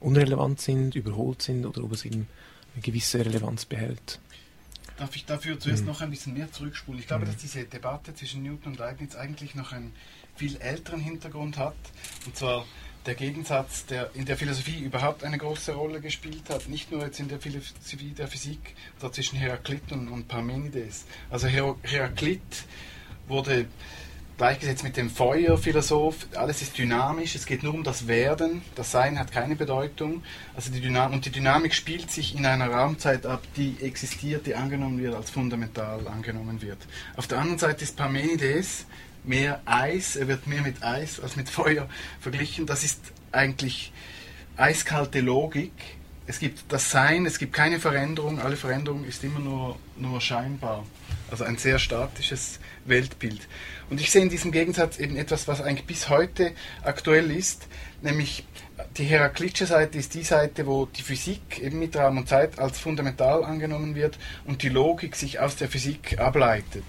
unrelevant 0.00 0.60
sind, 0.60 0.94
überholt 0.94 1.42
sind 1.42 1.64
oder 1.66 1.82
ob 1.82 1.92
es 1.92 2.04
eben 2.04 2.26
eine 2.74 2.82
gewisse 2.82 3.24
Relevanz 3.24 3.64
behält. 3.64 4.20
Darf 4.98 5.14
ich 5.14 5.26
dafür 5.26 5.60
zuerst 5.60 5.84
noch 5.84 6.00
ein 6.00 6.10
bisschen 6.10 6.34
mehr 6.34 6.50
zurückspulen? 6.50 7.00
Ich 7.00 7.06
glaube, 7.06 7.26
dass 7.26 7.36
diese 7.36 7.64
Debatte 7.64 8.14
zwischen 8.14 8.42
Newton 8.42 8.72
und 8.72 8.78
Leibniz 8.78 9.14
eigentlich 9.14 9.54
noch 9.54 9.72
einen 9.72 9.92
viel 10.36 10.56
älteren 10.56 11.00
Hintergrund 11.00 11.58
hat. 11.58 11.74
Und 12.24 12.34
zwar 12.34 12.64
der 13.04 13.14
Gegensatz, 13.14 13.84
der 13.86 14.10
in 14.14 14.24
der 14.24 14.38
Philosophie 14.38 14.80
überhaupt 14.80 15.22
eine 15.22 15.36
große 15.36 15.74
Rolle 15.74 16.00
gespielt 16.00 16.48
hat. 16.48 16.68
Nicht 16.68 16.90
nur 16.90 17.02
jetzt 17.02 17.20
in 17.20 17.28
der 17.28 17.38
Philosophie 17.38 18.12
der 18.16 18.26
Physik, 18.26 18.74
oder 18.98 19.12
zwischen 19.12 19.36
Heraklit 19.38 19.92
und, 19.92 20.08
und 20.08 20.28
Parmenides. 20.28 21.04
Also 21.30 21.46
Her 21.46 21.76
Heraklit 21.82 22.40
wurde 23.28 23.66
gleichgesetzt 24.36 24.84
mit 24.84 24.96
dem 24.96 25.10
Feuerphilosoph. 25.10 26.26
Alles 26.34 26.62
ist 26.62 26.76
dynamisch, 26.76 27.34
es 27.34 27.46
geht 27.46 27.62
nur 27.62 27.74
um 27.74 27.82
das 27.84 28.06
Werden. 28.06 28.62
Das 28.74 28.90
Sein 28.90 29.18
hat 29.18 29.32
keine 29.32 29.56
Bedeutung. 29.56 30.22
Also 30.54 30.70
die 30.70 30.80
Dynam 30.80 31.14
und 31.14 31.24
die 31.24 31.30
Dynamik 31.30 31.74
spielt 31.74 32.10
sich 32.10 32.36
in 32.36 32.44
einer 32.44 32.68
Raumzeit 32.68 33.24
ab, 33.24 33.42
die 33.56 33.76
existiert, 33.80 34.46
die 34.46 34.54
angenommen 34.54 34.98
wird, 34.98 35.14
als 35.14 35.30
fundamental 35.30 36.06
angenommen 36.08 36.60
wird. 36.60 36.78
Auf 37.16 37.26
der 37.26 37.38
anderen 37.38 37.58
Seite 37.58 37.84
ist 37.84 37.96
Parmenides 37.96 38.86
mehr 39.24 39.60
Eis, 39.64 40.16
er 40.16 40.28
wird 40.28 40.46
mehr 40.46 40.62
mit 40.62 40.82
Eis 40.82 41.18
als 41.20 41.36
mit 41.36 41.48
Feuer 41.48 41.88
verglichen. 42.20 42.66
Das 42.66 42.84
ist 42.84 43.00
eigentlich 43.32 43.92
eiskalte 44.56 45.20
Logik. 45.20 45.72
Es 46.26 46.38
gibt 46.40 46.72
das 46.72 46.90
Sein, 46.90 47.24
es 47.24 47.38
gibt 47.38 47.52
keine 47.52 47.78
Veränderung, 47.78 48.40
alle 48.40 48.56
Veränderung 48.56 49.04
ist 49.04 49.22
immer 49.24 49.38
nur, 49.38 49.78
nur 49.96 50.20
scheinbar. 50.20 50.84
Also 51.30 51.44
ein 51.44 51.58
sehr 51.58 51.78
statisches 51.78 52.60
Weltbild. 52.84 53.48
Und 53.90 54.00
ich 54.00 54.10
sehe 54.10 54.22
in 54.22 54.28
diesem 54.28 54.52
Gegensatz 54.52 54.98
eben 54.98 55.16
etwas, 55.16 55.48
was 55.48 55.60
eigentlich 55.60 55.86
bis 55.86 56.08
heute 56.08 56.52
aktuell 56.82 57.30
ist, 57.30 57.66
nämlich 58.02 58.44
die 58.96 59.04
Heraklitsche 59.04 59.66
Seite 59.66 59.98
ist 59.98 60.14
die 60.14 60.22
Seite, 60.22 60.66
wo 60.66 60.86
die 60.86 61.02
Physik 61.02 61.60
eben 61.60 61.78
mit 61.78 61.96
Raum 61.96 62.18
und 62.18 62.28
Zeit 62.28 62.58
als 62.58 62.78
fundamental 62.78 63.44
angenommen 63.44 63.94
wird 63.94 64.18
und 64.44 64.62
die 64.62 64.68
Logik 64.68 65.16
sich 65.16 65.40
aus 65.40 65.56
der 65.56 65.68
Physik 65.68 66.18
ableitet. 66.18 66.84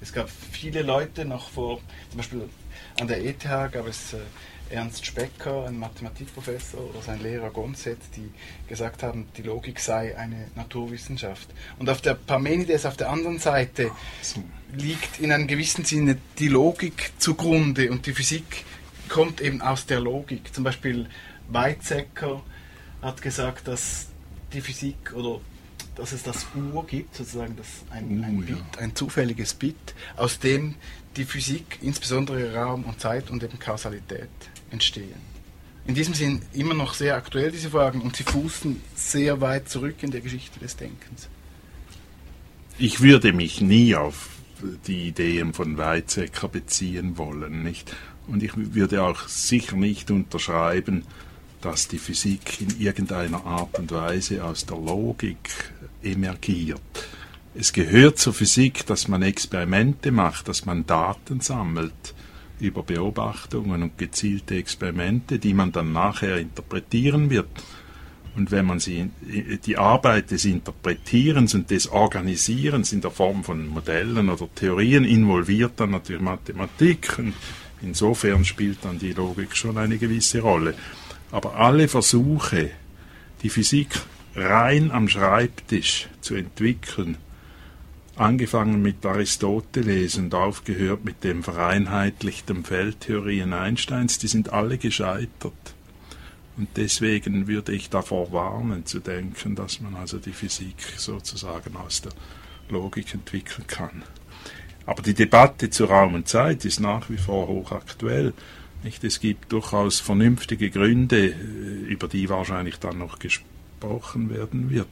Es 0.00 0.12
gab 0.12 0.28
viele 0.28 0.82
Leute 0.82 1.24
noch 1.24 1.48
vor, 1.48 1.80
zum 2.10 2.18
Beispiel 2.18 2.48
an 3.00 3.08
der 3.08 3.24
ETH 3.24 3.42
gab 3.42 3.86
es 3.88 4.12
äh, 4.12 4.18
Ernst 4.74 5.06
Specker, 5.06 5.66
ein 5.66 5.78
Mathematikprofessor, 5.78 6.90
oder 6.90 7.00
sein 7.00 7.22
Lehrer 7.22 7.50
Gonset, 7.50 7.98
die 8.16 8.30
gesagt 8.68 9.02
haben, 9.02 9.28
die 9.36 9.42
Logik 9.42 9.78
sei 9.78 10.16
eine 10.18 10.48
Naturwissenschaft. 10.56 11.48
Und 11.78 11.88
auf 11.88 12.00
der 12.00 12.14
Parmenides, 12.14 12.84
auf 12.84 12.96
der 12.96 13.10
anderen 13.10 13.38
Seite, 13.38 13.90
liegt 14.72 15.20
in 15.20 15.32
einem 15.32 15.46
gewissen 15.46 15.84
Sinne 15.84 16.18
die 16.38 16.48
Logik 16.48 17.12
zugrunde 17.18 17.90
und 17.90 18.06
die 18.06 18.12
Physik 18.12 18.64
kommt 19.08 19.40
eben 19.40 19.62
aus 19.62 19.86
der 19.86 20.00
Logik. 20.00 20.52
Zum 20.52 20.64
Beispiel 20.64 21.06
Weizsäcker 21.48 22.42
hat 23.00 23.22
gesagt, 23.22 23.68
dass 23.68 24.08
die 24.52 24.60
Physik 24.60 25.12
oder 25.14 25.40
dass 25.94 26.10
es 26.10 26.24
das 26.24 26.46
Ur 26.56 26.84
gibt, 26.86 27.14
sozusagen 27.14 27.56
das 27.56 27.68
ein, 27.90 28.24
ein 28.24 28.38
Uh, 28.38 28.42
ja. 28.42 28.56
Bit, 28.56 28.78
ein 28.78 28.96
zufälliges 28.96 29.54
Bit, 29.54 29.94
aus 30.16 30.40
dem 30.40 30.74
die 31.16 31.24
Physik, 31.24 31.78
insbesondere 31.82 32.54
Raum 32.54 32.82
und 32.82 33.00
Zeit 33.00 33.30
und 33.30 33.42
eben 33.44 33.58
Kausalität 33.60 34.28
entstehen. 34.74 35.34
In 35.86 35.94
diesem 35.94 36.14
Sinn 36.14 36.42
immer 36.52 36.74
noch 36.74 36.94
sehr 36.94 37.14
aktuell 37.16 37.50
diese 37.50 37.70
Fragen 37.70 38.00
und 38.00 38.16
sie 38.16 38.24
fußen 38.24 38.80
sehr 38.94 39.40
weit 39.40 39.68
zurück 39.68 40.02
in 40.02 40.10
der 40.10 40.20
Geschichte 40.20 40.58
des 40.58 40.76
Denkens. 40.76 41.28
Ich 42.78 43.00
würde 43.00 43.32
mich 43.32 43.60
nie 43.60 43.94
auf 43.94 44.30
die 44.86 45.08
Ideen 45.08 45.52
von 45.52 45.76
Weizsäcker 45.76 46.48
beziehen 46.48 47.18
wollen, 47.18 47.62
nicht? 47.62 47.94
Und 48.26 48.42
ich 48.42 48.52
würde 48.56 49.02
auch 49.02 49.28
sicher 49.28 49.76
nicht 49.76 50.10
unterschreiben, 50.10 51.04
dass 51.60 51.88
die 51.88 51.98
Physik 51.98 52.60
in 52.60 52.80
irgendeiner 52.80 53.44
Art 53.44 53.78
und 53.78 53.92
Weise 53.92 54.42
aus 54.42 54.64
der 54.64 54.78
Logik 54.78 55.72
emergiert. 56.02 56.80
Es 57.54 57.72
gehört 57.72 58.18
zur 58.18 58.34
Physik, 58.34 58.86
dass 58.86 59.06
man 59.06 59.22
Experimente 59.22 60.10
macht, 60.10 60.48
dass 60.48 60.64
man 60.64 60.86
Daten 60.86 61.40
sammelt 61.40 62.14
über 62.60 62.82
Beobachtungen 62.82 63.82
und 63.82 63.98
gezielte 63.98 64.56
Experimente, 64.56 65.38
die 65.38 65.54
man 65.54 65.72
dann 65.72 65.92
nachher 65.92 66.38
interpretieren 66.38 67.30
wird. 67.30 67.48
Und 68.36 68.50
wenn 68.50 68.66
man 68.66 68.80
sie, 68.80 69.10
die 69.64 69.76
Arbeit 69.76 70.32
des 70.32 70.44
Interpretierens 70.44 71.54
und 71.54 71.70
des 71.70 71.88
Organisierens 71.88 72.92
in 72.92 73.00
der 73.00 73.12
Form 73.12 73.44
von 73.44 73.68
Modellen 73.68 74.28
oder 74.28 74.48
Theorien 74.52 75.04
involviert 75.04 75.74
dann 75.76 75.92
natürlich 75.92 76.22
Mathematik. 76.22 77.16
Und 77.18 77.34
insofern 77.80 78.44
spielt 78.44 78.84
dann 78.84 78.98
die 78.98 79.12
Logik 79.12 79.56
schon 79.56 79.78
eine 79.78 79.98
gewisse 79.98 80.40
Rolle. 80.40 80.74
Aber 81.30 81.56
alle 81.56 81.86
Versuche, 81.86 82.70
die 83.42 83.50
Physik 83.50 84.00
rein 84.34 84.90
am 84.90 85.08
Schreibtisch 85.08 86.08
zu 86.20 86.34
entwickeln, 86.34 87.16
angefangen 88.16 88.82
mit 88.82 89.04
Aristoteles 89.04 90.16
und 90.16 90.34
aufgehört 90.34 91.04
mit 91.04 91.24
dem 91.24 91.42
vereinheitlichten 91.42 92.64
Feldtheorien 92.64 93.52
Einsteins, 93.52 94.18
die 94.18 94.28
sind 94.28 94.52
alle 94.52 94.78
gescheitert. 94.78 95.74
Und 96.56 96.68
deswegen 96.76 97.48
würde 97.48 97.72
ich 97.72 97.90
davor 97.90 98.32
warnen, 98.32 98.86
zu 98.86 99.00
denken, 99.00 99.56
dass 99.56 99.80
man 99.80 99.96
also 99.96 100.18
die 100.18 100.32
Physik 100.32 100.76
sozusagen 100.96 101.76
aus 101.76 102.02
der 102.02 102.12
Logik 102.68 103.12
entwickeln 103.12 103.66
kann. 103.66 104.04
Aber 104.86 105.02
die 105.02 105.14
Debatte 105.14 105.70
zu 105.70 105.86
Raum 105.86 106.14
und 106.14 106.28
Zeit 106.28 106.64
ist 106.64 106.78
nach 106.78 107.10
wie 107.10 107.16
vor 107.16 107.48
hochaktuell. 107.48 108.32
Nicht? 108.84 109.02
Es 109.02 109.18
gibt 109.18 109.50
durchaus 109.50 109.98
vernünftige 109.98 110.70
Gründe, 110.70 111.28
äh, 111.28 111.32
über 111.32 112.06
die 112.06 112.28
wahrscheinlich 112.28 112.78
dann 112.78 112.98
noch 112.98 113.18
gesprochen 113.18 114.30
werden 114.30 114.70
wird, 114.70 114.88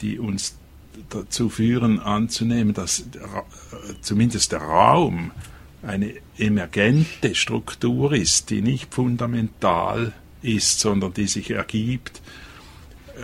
die 0.00 0.18
uns 0.18 0.56
dazu 1.10 1.48
führen 1.48 2.00
anzunehmen, 2.00 2.74
dass 2.74 3.00
äh, 3.00 3.04
zumindest 4.00 4.52
der 4.52 4.60
Raum 4.60 5.32
eine 5.82 6.14
emergente 6.38 7.34
Struktur 7.34 8.12
ist, 8.12 8.50
die 8.50 8.62
nicht 8.62 8.92
fundamental 8.92 10.12
ist, 10.42 10.80
sondern 10.80 11.14
die 11.14 11.26
sich 11.26 11.50
ergibt 11.50 12.20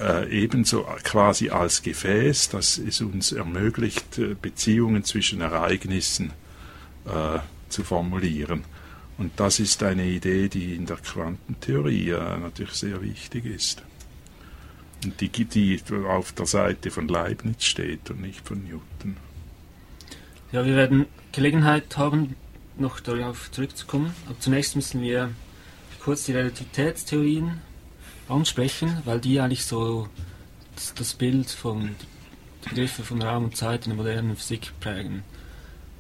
äh, 0.01 0.29
ebenso 0.31 0.87
quasi 1.03 1.51
als 1.51 1.83
Gefäß, 1.83 2.49
das 2.51 2.79
es 2.79 3.01
uns 3.01 3.33
ermöglicht, 3.33 4.19
äh, 4.19 4.35
Beziehungen 4.41 5.05
zwischen 5.05 5.41
Ereignissen 5.41 6.33
äh, 7.07 7.39
zu 7.69 7.85
formulieren. 7.85 8.65
Und 9.19 9.33
das 9.37 9.61
ist 9.61 9.83
eine 9.83 10.07
Idee, 10.07 10.49
die 10.49 10.75
in 10.75 10.87
der 10.87 10.97
Quantentheorie 10.97 12.11
äh, 12.11 12.39
natürlich 12.39 12.75
sehr 12.75 13.03
wichtig 13.03 13.45
ist. 13.45 13.83
Die, 15.05 15.29
die 15.29 15.81
auf 16.07 16.33
der 16.33 16.47
Seite 16.47 16.91
von 16.91 17.09
Leibniz 17.09 17.65
steht 17.65 18.11
und 18.11 18.21
nicht 18.21 18.47
von 18.47 18.63
Newton. 18.63 19.17
Ja, 20.53 20.65
wir 20.65 20.77
werden 20.77 21.07
Gelegenheit 21.33 21.97
haben, 21.97 22.37
noch 22.77 23.01
darauf 23.01 23.51
zurückzukommen. 23.51 24.15
Aber 24.27 24.39
zunächst 24.39 24.77
müssen 24.77 25.03
wir 25.03 25.31
kurz 26.03 26.25
die 26.25 26.33
Relativitätstheorien 26.33 27.61
ansprechen, 28.29 28.99
weil 29.05 29.21
die 29.21 29.41
eigentlich 29.41 29.65
so 29.65 30.09
das, 30.75 30.95
das 30.95 31.15
Bild 31.15 31.51
von 31.51 31.95
die 32.65 32.69
Begriffe 32.69 33.03
von 33.03 33.23
Raum 33.23 33.45
und 33.45 33.57
Zeit 33.57 33.87
in 33.87 33.91
der 33.91 33.97
modernen 33.97 34.37
Physik 34.37 34.73
prägen. 34.81 35.23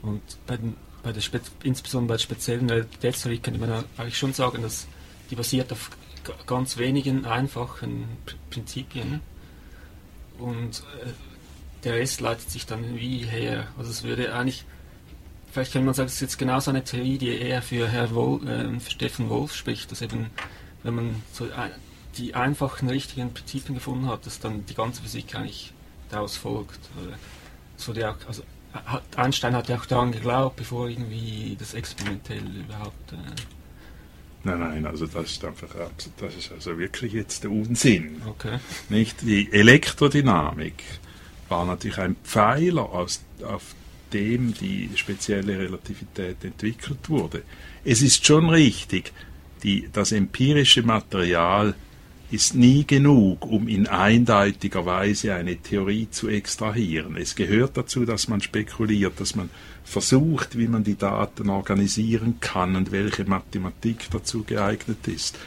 Und 0.02 0.22
bei 0.46 0.56
den, 0.56 0.76
bei 1.02 1.12
der 1.12 1.22
insbesondere 1.62 2.08
bei 2.08 2.14
der 2.14 2.22
speziellen 2.22 2.68
Relativitätstheorie 2.68 3.38
könnte 3.38 3.60
man 3.60 3.84
eigentlich 3.96 4.18
schon 4.18 4.32
sagen, 4.32 4.62
dass 4.62 4.86
die 5.30 5.36
basiert 5.36 5.72
auf 5.72 5.90
ganz 6.46 6.76
wenigen 6.76 7.24
einfachen 7.24 8.04
Pr- 8.26 8.34
Prinzipien 8.50 9.20
und 10.38 10.82
äh, 11.04 11.10
der 11.84 11.94
Rest 11.94 12.20
leitet 12.20 12.50
sich 12.50 12.66
dann 12.66 12.96
wie 12.96 13.24
her. 13.24 13.66
Also 13.76 13.90
es 13.90 14.02
würde 14.04 14.34
eigentlich, 14.34 14.64
vielleicht 15.50 15.72
könnte 15.72 15.86
man 15.86 15.94
sagen, 15.94 16.06
es 16.06 16.14
ist 16.14 16.20
jetzt 16.20 16.38
genauso 16.38 16.70
eine 16.70 16.84
Theorie, 16.84 17.18
die 17.18 17.36
eher 17.36 17.62
für 17.62 17.88
Herr 17.88 18.14
Wolf, 18.14 18.44
äh, 18.44 18.78
für 18.78 18.90
Steffen 18.90 19.28
Wolf 19.28 19.54
spricht, 19.54 19.90
dass 19.90 20.00
eben, 20.02 20.30
wenn 20.82 20.94
man 20.94 21.22
so 21.32 21.48
die 22.16 22.34
einfachen 22.34 22.88
richtigen 22.88 23.32
Prinzipien 23.32 23.74
gefunden 23.74 24.06
hat, 24.06 24.26
dass 24.26 24.38
dann 24.38 24.66
die 24.66 24.74
ganze 24.74 25.02
Physik 25.02 25.34
eigentlich 25.34 25.72
daraus 26.10 26.36
folgt. 26.36 26.80
Ja 27.94 28.12
auch, 28.12 28.16
also 28.28 28.42
Einstein 29.16 29.56
hat 29.56 29.68
ja 29.68 29.76
auch 29.76 29.86
daran 29.86 30.12
geglaubt, 30.12 30.56
bevor 30.56 30.88
irgendwie 30.88 31.56
das 31.58 31.74
experimentell 31.74 32.44
überhaupt. 32.44 33.12
Äh, 33.12 33.16
Nein, 34.44 34.58
nein, 34.58 34.86
also 34.86 35.06
das 35.06 35.30
ist 35.32 35.44
einfach, 35.44 35.74
abs- 35.76 36.10
das 36.18 36.34
ist 36.36 36.50
also 36.52 36.78
wirklich 36.78 37.12
jetzt 37.12 37.44
der 37.44 37.50
Unsinn. 37.52 38.20
okay. 38.26 38.58
Nicht? 38.88 39.22
Die 39.22 39.52
Elektrodynamik 39.52 40.82
war 41.48 41.64
natürlich 41.64 41.98
ein 41.98 42.16
Pfeiler, 42.24 42.90
aus, 42.92 43.22
auf 43.44 43.62
dem 44.12 44.52
die 44.54 44.90
spezielle 44.96 45.58
Relativität 45.58 46.42
entwickelt 46.44 47.08
wurde. 47.08 47.42
Es 47.84 48.02
ist 48.02 48.26
schon 48.26 48.48
richtig, 48.50 49.12
die, 49.62 49.88
das 49.92 50.12
empirische 50.12 50.82
Material 50.82 51.74
ist 52.30 52.54
nie 52.54 52.84
genug, 52.86 53.46
um 53.46 53.68
in 53.68 53.86
eindeutiger 53.86 54.86
Weise 54.86 55.34
eine 55.34 55.56
Theorie 55.56 56.08
zu 56.10 56.28
extrahieren. 56.28 57.16
Es 57.16 57.34
gehört 57.36 57.76
dazu, 57.76 58.04
dass 58.06 58.26
man 58.28 58.40
spekuliert, 58.40 59.20
dass 59.20 59.36
man 59.36 59.50
versucht, 59.84 60.56
wie 60.56 60.68
man 60.68 60.84
die 60.84 60.96
Daten 60.96 61.50
organisieren 61.50 62.38
kann 62.40 62.76
und 62.76 62.92
welche 62.92 63.24
Mathematik 63.24 64.10
dazu 64.10 64.44
geeignet 64.44 65.06
ist. 65.08 65.38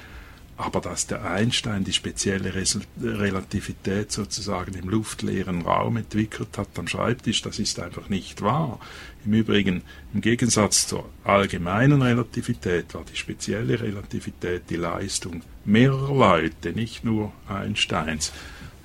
Aber 0.58 0.80
dass 0.80 1.06
der 1.06 1.30
Einstein 1.30 1.84
die 1.84 1.92
spezielle 1.92 2.54
Relativität 3.02 4.14
sozusagen 4.14 4.74
im 4.76 4.88
luftleeren 4.88 5.64
Raum 5.64 5.98
entwickelt 5.98 6.58
hat 6.58 6.70
am 6.78 6.88
Schreibtisch, 6.88 7.42
das 7.42 7.60
ist 7.60 7.78
einfach 7.80 8.08
nicht 8.08 8.42
wahr. 8.42 8.80
Im 9.26 9.34
Übrigen, 9.34 9.82
im 10.14 10.22
Gegensatz 10.22 10.88
zur 10.88 11.10
allgemeinen 11.26 12.02
Relativität 12.02 12.94
war 12.94 13.04
die 13.04 13.18
spezielle 13.18 13.82
Relativität 13.82 14.70
die 14.70 14.78
Leistung 14.78 15.42
mehrerer 15.66 16.16
Leute, 16.16 16.72
nicht 16.72 17.04
nur 17.04 17.34
Einsteins. 17.50 18.32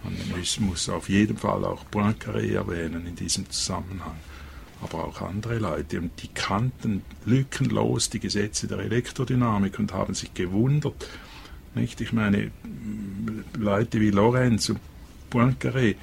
Man 0.02 0.66
muss 0.66 0.88
auf 0.88 1.08
jeden 1.08 1.36
Fall 1.36 1.64
auch 1.64 1.84
Poincaré 1.92 2.52
erwähnen 2.52 3.06
in 3.06 3.14
diesem 3.14 3.48
Zusammenhang 3.48 4.16
aber 4.82 5.04
auch 5.04 5.20
andere 5.20 5.58
Leute. 5.58 6.00
Und 6.00 6.22
die 6.22 6.28
kannten 6.28 7.02
lückenlos 7.24 8.10
die 8.10 8.20
Gesetze 8.20 8.66
der 8.66 8.78
Elektrodynamik 8.78 9.78
und 9.78 9.92
haben 9.92 10.14
sich 10.14 10.34
gewundert. 10.34 11.08
Nicht? 11.74 12.00
Ich 12.00 12.12
meine, 12.12 12.50
Leute 13.56 14.00
wie 14.00 14.10
Lorenz 14.10 14.68
und 14.70 14.80
Poincaré 15.30 15.94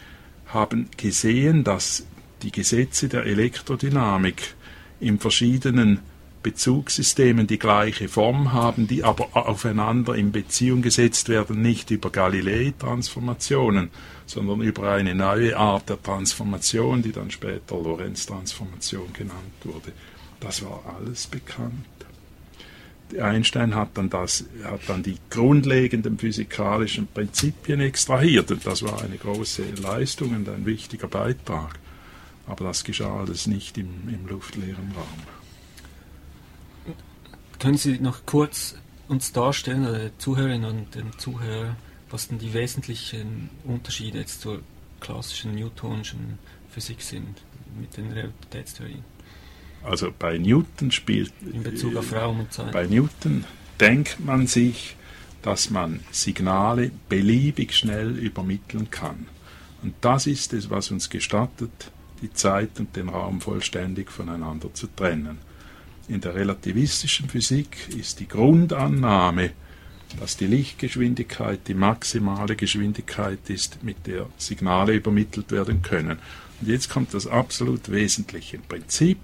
haben 0.47 0.89
gesehen, 0.95 1.63
dass 1.63 2.05
die 2.41 2.51
Gesetze 2.51 3.09
der 3.09 3.25
Elektrodynamik 3.25 4.55
in 4.99 5.19
verschiedenen 5.19 5.99
Bezugssystemen 6.43 7.47
die 7.47 7.59
gleiche 7.59 8.07
Form 8.07 8.53
haben, 8.53 8.87
die 8.87 9.03
aber 9.03 9.29
aufeinander 9.33 10.15
in 10.15 10.31
Beziehung 10.31 10.81
gesetzt 10.81 11.29
werden, 11.29 11.61
nicht 11.61 11.91
über 11.91 12.09
Galilei-Transformationen, 12.09 13.89
sondern 14.25 14.61
über 14.61 14.91
eine 14.91 15.15
neue 15.15 15.57
Art 15.57 15.89
der 15.89 16.01
Transformation, 16.01 17.01
die 17.01 17.11
dann 17.11 17.31
später 17.31 17.75
Lorentz-Transformation 17.75 19.11
genannt 19.13 19.55
wurde. 19.63 19.91
Das 20.39 20.63
war 20.63 20.83
alles 20.97 21.27
bekannt. 21.27 21.85
Einstein 23.21 23.73
hat 23.73 23.97
dann, 23.97 24.09
das, 24.09 24.45
hat 24.63 24.81
dann 24.87 25.01
die 25.01 25.17
grundlegenden 25.29 26.19
physikalischen 26.19 27.07
Prinzipien 27.07 27.79
extrahiert 27.79 28.51
und 28.51 28.65
das 28.65 28.83
war 28.83 29.01
eine 29.01 29.17
große 29.17 29.63
Leistung 29.81 30.35
und 30.35 30.49
ein 30.49 30.65
wichtiger 30.65 31.07
Beitrag. 31.07 31.79
Aber 32.47 32.65
das 32.65 32.83
geschah 32.83 33.19
alles 33.19 33.47
nicht 33.47 33.77
im, 33.77 33.89
im 34.07 34.27
luftleeren 34.27 34.91
Raum. 34.95 35.36
Können 37.59 37.77
Sie 37.77 37.99
noch 37.99 38.25
kurz 38.25 38.75
uns 39.07 39.31
darstellen, 39.31 39.87
oder 39.87 39.99
den 39.99 40.19
Zuhörerinnen 40.19 40.69
und 40.69 40.95
den 40.95 41.17
Zuhörern, 41.17 41.75
was 42.09 42.27
denn 42.27 42.39
die 42.39 42.53
wesentlichen 42.53 43.49
Unterschiede 43.63 44.19
jetzt 44.19 44.41
zur 44.41 44.61
klassischen 44.99 45.55
newtonischen 45.55 46.39
Physik 46.69 47.01
sind 47.01 47.41
mit 47.79 47.95
den 47.97 48.11
Relativitätstheorien 48.11 49.03
Also 49.83 50.11
bei 50.17 50.37
Newton 50.37 50.91
spielt 50.91 51.31
in 51.41 51.63
Bezug 51.63 51.95
auf 51.95 52.13
Raum 52.13 52.41
und 52.41 52.53
Zeit? 52.53 52.71
Bei 52.71 52.85
Newton 52.85 53.45
denkt 53.79 54.19
man 54.19 54.47
sich, 54.47 54.95
dass 55.41 55.69
man 55.69 56.01
Signale 56.11 56.91
beliebig 57.09 57.75
schnell 57.75 58.17
übermitteln 58.17 58.91
kann. 58.91 59.27
Und 59.83 59.93
das 60.01 60.27
ist 60.27 60.53
es, 60.53 60.69
was 60.69 60.91
uns 60.91 61.09
gestattet, 61.09 61.91
die 62.21 62.33
Zeit 62.33 62.79
und 62.79 62.95
den 62.95 63.09
Raum 63.09 63.41
vollständig 63.41 64.11
voneinander 64.11 64.73
zu 64.73 64.87
trennen. 64.87 65.37
In 66.09 66.21
der 66.21 66.35
relativistischen 66.35 67.27
Physik 67.27 67.89
ist 67.97 68.19
die 68.19 68.27
Grundannahme, 68.27 69.51
dass 70.19 70.37
die 70.37 70.47
Lichtgeschwindigkeit 70.47 71.67
die 71.67 71.73
maximale 71.73 72.55
Geschwindigkeit 72.55 73.49
ist, 73.49 73.83
mit 73.83 74.07
der 74.07 74.27
Signale 74.37 74.93
übermittelt 74.93 75.51
werden 75.51 75.81
können. 75.81 76.19
Und 76.61 76.67
jetzt 76.69 76.89
kommt 76.89 77.13
das 77.13 77.27
absolut 77.27 77.91
wesentliche 77.91 78.57
Prinzip, 78.57 79.19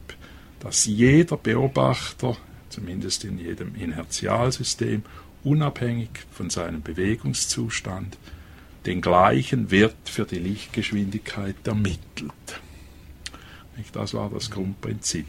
dass 0.60 0.86
jeder 0.86 1.38
Beobachter, 1.38 2.36
zumindest 2.70 3.24
in 3.24 3.38
jedem 3.38 3.76
Inertialsystem, 3.76 5.04
unabhängig 5.44 6.10
von 6.32 6.50
seinem 6.50 6.82
Bewegungszustand, 6.82 8.18
den 8.86 9.02
gleichen 9.02 9.72
Wert 9.72 9.96
für 10.04 10.26
die 10.26 10.40
Lichtgeschwindigkeit 10.40 11.56
ermittelt. 11.66 12.34
Das 13.94 14.14
war 14.14 14.30
das 14.30 14.52
Grundprinzip. 14.52 15.26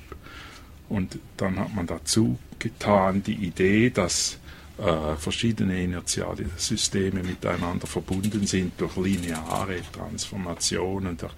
Und 0.88 1.18
dann 1.36 1.58
hat 1.58 1.74
man 1.74 1.86
dazu 1.86 2.38
getan 2.58 3.22
die 3.22 3.34
Idee, 3.34 3.90
dass 3.90 4.38
äh, 4.78 5.16
verschiedene 5.16 5.82
inertiale 5.82 6.46
Systeme 6.56 7.22
miteinander 7.22 7.86
verbunden 7.86 8.46
sind 8.46 8.72
durch 8.80 8.96
lineare 8.96 9.80
Transformationen 9.92 11.16
der 11.16 11.30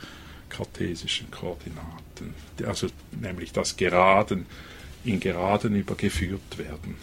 kartesischen 0.49 1.31
Koordinaten, 1.31 2.35
also 2.65 2.87
nämlich 3.21 3.53
das 3.53 3.77
Geraden 3.77 4.47
in 5.05 5.21
Geraden 5.21 5.75
übergeführt 5.75 6.57
werden. 6.57 6.97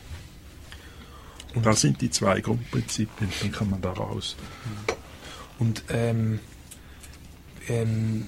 Und 1.54 1.66
das 1.66 1.82
sind 1.82 2.02
die 2.02 2.10
zwei 2.10 2.42
Grundprinzipien, 2.42 3.30
dann 3.42 3.52
kann 3.52 3.70
man 3.70 3.82
daraus. 3.82 4.36
Und 5.60 5.84
ähm, 5.90 6.40
ähm, 7.68 8.26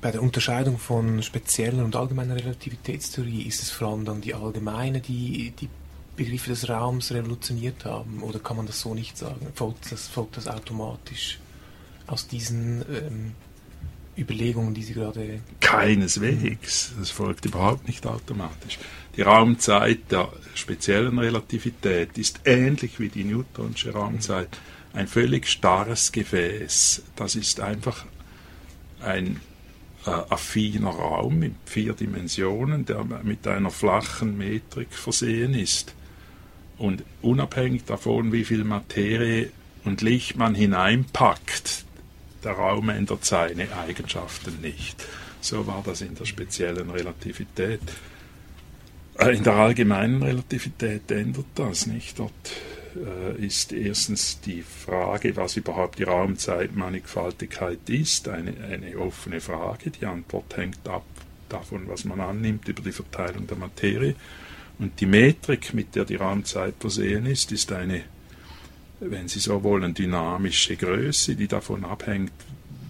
bei 0.00 0.10
der 0.10 0.22
Unterscheidung 0.22 0.78
von 0.78 1.22
spezieller 1.22 1.84
und 1.84 1.94
allgemeiner 1.94 2.36
Relativitätstheorie 2.36 3.42
ist 3.42 3.62
es 3.62 3.70
vor 3.70 3.88
allem 3.88 4.04
dann 4.04 4.20
die 4.20 4.34
allgemeine, 4.34 5.00
die 5.00 5.52
die 5.60 5.68
Begriffe 6.16 6.50
des 6.50 6.68
Raums 6.68 7.12
revolutioniert 7.12 7.84
haben? 7.84 8.22
Oder 8.22 8.38
kann 8.38 8.56
man 8.56 8.66
das 8.66 8.80
so 8.80 8.94
nicht 8.94 9.16
sagen? 9.16 9.46
Folgt 9.54 9.92
das, 9.92 10.08
folgt 10.08 10.36
das 10.36 10.48
automatisch 10.48 11.38
aus 12.06 12.26
diesen 12.26 12.82
ähm, 12.90 13.32
Überlegungen, 14.16 14.74
die 14.74 14.82
Sie 14.82 14.94
gerade. 14.94 15.40
Keineswegs. 15.60 16.92
Das 16.98 17.10
folgt 17.10 17.44
überhaupt 17.46 17.86
nicht 17.86 18.06
automatisch. 18.06 18.78
Die 19.16 19.22
Raumzeit 19.22 20.10
der 20.10 20.28
speziellen 20.54 21.18
Relativität 21.18 22.16
ist 22.18 22.40
ähnlich 22.44 23.00
wie 23.00 23.08
die 23.08 23.24
Newtonsche 23.24 23.92
Raumzeit 23.92 24.48
ein 24.92 25.06
völlig 25.06 25.46
starres 25.48 26.10
Gefäß. 26.12 27.02
Das 27.16 27.34
ist 27.36 27.60
einfach 27.60 28.04
ein 29.00 29.40
äh, 30.06 30.10
affiner 30.10 30.90
Raum 30.90 31.38
mit 31.38 31.54
vier 31.66 31.92
Dimensionen, 31.92 32.84
der 32.86 33.04
mit 33.22 33.46
einer 33.46 33.70
flachen 33.70 34.38
Metrik 34.38 34.92
versehen 34.92 35.54
ist. 35.54 35.94
Und 36.78 37.04
unabhängig 37.20 37.84
davon, 37.84 38.32
wie 38.32 38.44
viel 38.44 38.64
Materie 38.64 39.50
und 39.84 40.00
Licht 40.00 40.36
man 40.36 40.54
hineinpackt, 40.54 41.84
der 42.42 42.52
Raum 42.52 42.88
ändert 42.88 43.24
seine 43.24 43.68
Eigenschaften 43.76 44.60
nicht. 44.62 45.04
So 45.42 45.66
war 45.66 45.82
das 45.84 46.00
in 46.00 46.14
der 46.14 46.24
speziellen 46.24 46.90
Relativität. 46.90 47.80
Äh, 49.18 49.36
In 49.36 49.44
der 49.44 49.54
allgemeinen 49.54 50.22
Relativität 50.22 51.10
ändert 51.10 51.46
das 51.54 51.86
nicht. 51.86 52.18
Dort 52.18 52.32
ist 53.38 53.72
erstens 53.72 54.40
die 54.40 54.62
Frage, 54.62 55.36
was 55.36 55.56
überhaupt 55.56 55.98
die 55.98 56.04
Raumzeitmannigfaltigkeit 56.04 57.88
ist, 57.88 58.28
eine, 58.28 58.54
eine 58.64 58.98
offene 58.98 59.40
Frage. 59.40 59.90
Die 59.90 60.06
Antwort 60.06 60.56
hängt 60.56 60.88
ab 60.88 61.04
davon, 61.48 61.88
was 61.88 62.04
man 62.04 62.20
annimmt 62.20 62.68
über 62.68 62.82
die 62.82 62.92
Verteilung 62.92 63.46
der 63.46 63.56
Materie. 63.56 64.14
Und 64.78 65.00
die 65.00 65.06
Metrik, 65.06 65.74
mit 65.74 65.94
der 65.94 66.04
die 66.04 66.16
Raumzeit 66.16 66.74
versehen 66.80 67.26
ist, 67.26 67.52
ist 67.52 67.70
eine, 67.72 68.02
wenn 69.00 69.28
Sie 69.28 69.40
so 69.40 69.62
wollen, 69.62 69.94
dynamische 69.94 70.76
Größe, 70.76 71.36
die 71.36 71.48
davon 71.48 71.84
abhängt, 71.84 72.32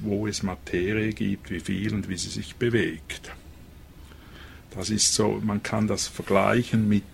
wo 0.03 0.27
es 0.27 0.43
Materie 0.43 1.13
gibt, 1.13 1.51
wie 1.51 1.61
viel 1.61 1.95
und 1.95 2.09
wie 2.09 2.17
sie 2.17 2.31
sich 2.31 2.57
bewegt. 2.57 3.33
Das 4.71 4.91
ist 4.91 5.13
so, 5.15 5.41
man 5.45 5.63
kann 5.63 5.89
das 5.89 6.07
vergleichen 6.07 6.89
mit, 6.89 7.05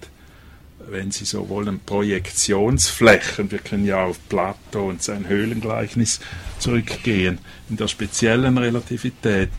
wenn 0.89 1.11
Sie 1.11 1.25
so 1.25 1.49
wollen, 1.49 1.81
Projektionsflächen. 1.81 3.51
Wir 3.51 3.59
können 3.59 3.85
ja 3.85 4.05
auf 4.05 4.19
Plato 4.29 4.89
und 4.89 5.03
sein 5.03 5.29
Höhlengleichnis 5.29 6.21
zurückgehen. 6.59 7.39
In 7.69 7.77
der 7.77 7.89
speziellen 7.89 8.59
Relativität 8.59 9.51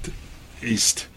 ist 0.61 1.09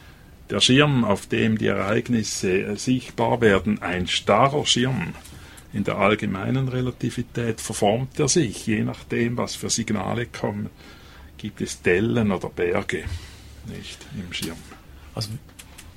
der 0.50 0.60
Schirm, 0.60 1.04
auf 1.04 1.26
dem 1.26 1.58
die 1.58 1.68
Ereignisse 1.68 2.62
äh, 2.62 2.76
sichtbar 2.76 3.40
werden, 3.40 3.82
ein 3.82 4.06
starrer 4.06 4.66
Schirm. 4.66 5.14
In 5.72 5.84
der 5.84 5.98
allgemeinen 5.98 6.68
Relativität 6.68 7.60
verformt 7.60 8.18
er 8.18 8.28
sich, 8.28 8.66
je 8.66 8.82
nachdem, 8.82 9.36
was 9.36 9.54
für 9.54 9.70
Signale 9.70 10.26
kommen. 10.26 10.68
Gibt 11.38 11.60
es 11.60 11.80
Dellen 11.82 12.32
oder 12.32 12.48
Berge 12.48 13.04
nicht 13.66 13.98
im 14.14 14.32
Schirm. 14.32 14.56
Also 15.14 15.30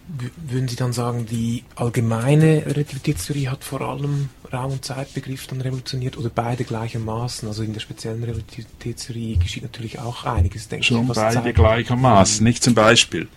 würden 0.08 0.68
Sie 0.68 0.76
dann 0.76 0.94
sagen, 0.94 1.26
die 1.26 1.64
allgemeine 1.76 2.66
Relativitätstheorie 2.66 3.48
hat 3.48 3.64
vor 3.64 3.82
allem 3.82 4.30
Raum- 4.52 4.74
und 4.74 4.86
Zeitbegriff 4.86 5.48
dann 5.48 5.62
revolutioniert 5.62 6.18
oder 6.18 6.30
beide 6.30 6.64
gleichermaßen? 6.66 7.48
Also 7.48 7.64
in 7.64 7.74
der 7.74 7.80
speziellen 7.80 8.24
Relativitätstheorie 8.24 9.38
geschieht 9.38 9.64
natürlich 9.64 10.00
auch 10.00 10.26
einiges, 10.26 10.68
denke 10.68 10.86
Schon 10.86 11.04
ich. 11.04 11.10
was 11.10 11.18
beide 11.18 11.44
Zeit- 11.44 11.56
gleichermaßen. 11.56 12.44
Nicht 12.44 12.64
zum 12.64 12.74
Beispiel, 12.76 13.28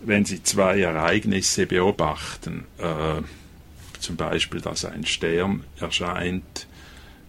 wenn 0.00 0.24
Sie 0.24 0.42
zwei 0.42 0.80
Ereignisse 0.80 1.66
beobachten, 1.66 2.64
äh, 2.78 3.22
zum 4.00 4.16
Beispiel, 4.16 4.60
dass 4.62 4.86
ein 4.86 5.04
Stern 5.04 5.64
erscheint 5.78 6.66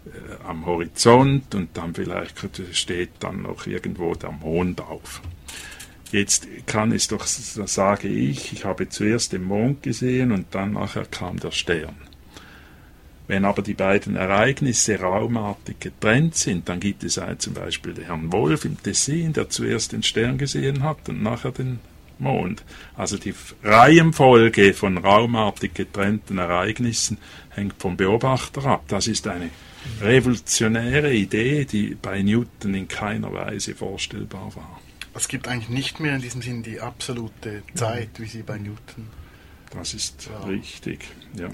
äh, 0.05 0.47
am 0.47 0.65
Horizont 0.65 1.53
und 1.53 1.75
dann 1.75 1.93
vielleicht 1.93 2.35
steht 2.71 3.09
dann 3.19 3.41
noch 3.41 3.67
irgendwo 3.67 4.15
der 4.15 4.31
Mond 4.31 4.79
auf. 4.81 5.21
Jetzt 6.11 6.47
kann 6.65 6.91
es 6.91 7.07
doch, 7.07 7.25
sage 7.25 8.07
ich, 8.07 8.51
ich 8.51 8.65
habe 8.65 8.89
zuerst 8.89 9.31
den 9.31 9.43
Mond 9.43 9.81
gesehen 9.83 10.31
und 10.31 10.47
dann 10.51 10.73
nachher 10.73 11.05
kam 11.05 11.39
der 11.39 11.51
Stern. 11.51 11.95
Wenn 13.27 13.45
aber 13.45 13.61
die 13.61 13.75
beiden 13.75 14.17
Ereignisse 14.17 14.99
raumartig 14.99 15.79
getrennt 15.79 16.35
sind, 16.35 16.67
dann 16.67 16.81
gibt 16.81 17.05
es 17.05 17.17
einen, 17.17 17.39
zum 17.39 17.53
Beispiel 17.53 17.93
den 17.93 18.05
Herrn 18.05 18.33
Wolf 18.33 18.65
im 18.65 18.81
Tessin, 18.83 19.31
der 19.31 19.49
zuerst 19.49 19.93
den 19.93 20.03
Stern 20.03 20.37
gesehen 20.37 20.83
hat 20.83 21.07
und 21.07 21.23
nachher 21.23 21.51
den 21.51 21.79
Mond. 22.19 22.63
Also 22.97 23.17
die 23.17 23.33
Reihenfolge 23.63 24.73
von 24.73 24.97
raumartig 24.97 25.73
getrennten 25.73 26.39
Ereignissen 26.39 27.19
hängt 27.51 27.75
vom 27.79 27.95
Beobachter 27.95 28.65
ab. 28.65 28.83
Das 28.89 29.07
ist 29.07 29.27
eine 29.27 29.49
revolutionäre 30.01 31.13
Idee, 31.13 31.63
die 31.63 31.95
bei 31.99 32.21
Newton 32.21 32.73
in 32.73 32.87
keiner 32.89 33.31
Weise 33.31 33.75
vorstellbar 33.75 34.51
war. 34.55 34.81
Es 35.13 35.27
gibt 35.27 35.47
eigentlich 35.47 35.69
nicht 35.69 35.99
mehr 35.99 36.15
in 36.15 36.21
diesem 36.21 36.41
Sinn 36.41 36.63
die 36.63 36.79
absolute 36.79 37.63
Zeit, 37.75 38.09
wie 38.19 38.25
sie 38.25 38.43
bei 38.43 38.57
Newton. 38.57 39.07
Das 39.71 39.93
ist 39.93 40.29
Ja. 40.29 40.39
richtig. 40.47 41.05
Ja. 41.37 41.49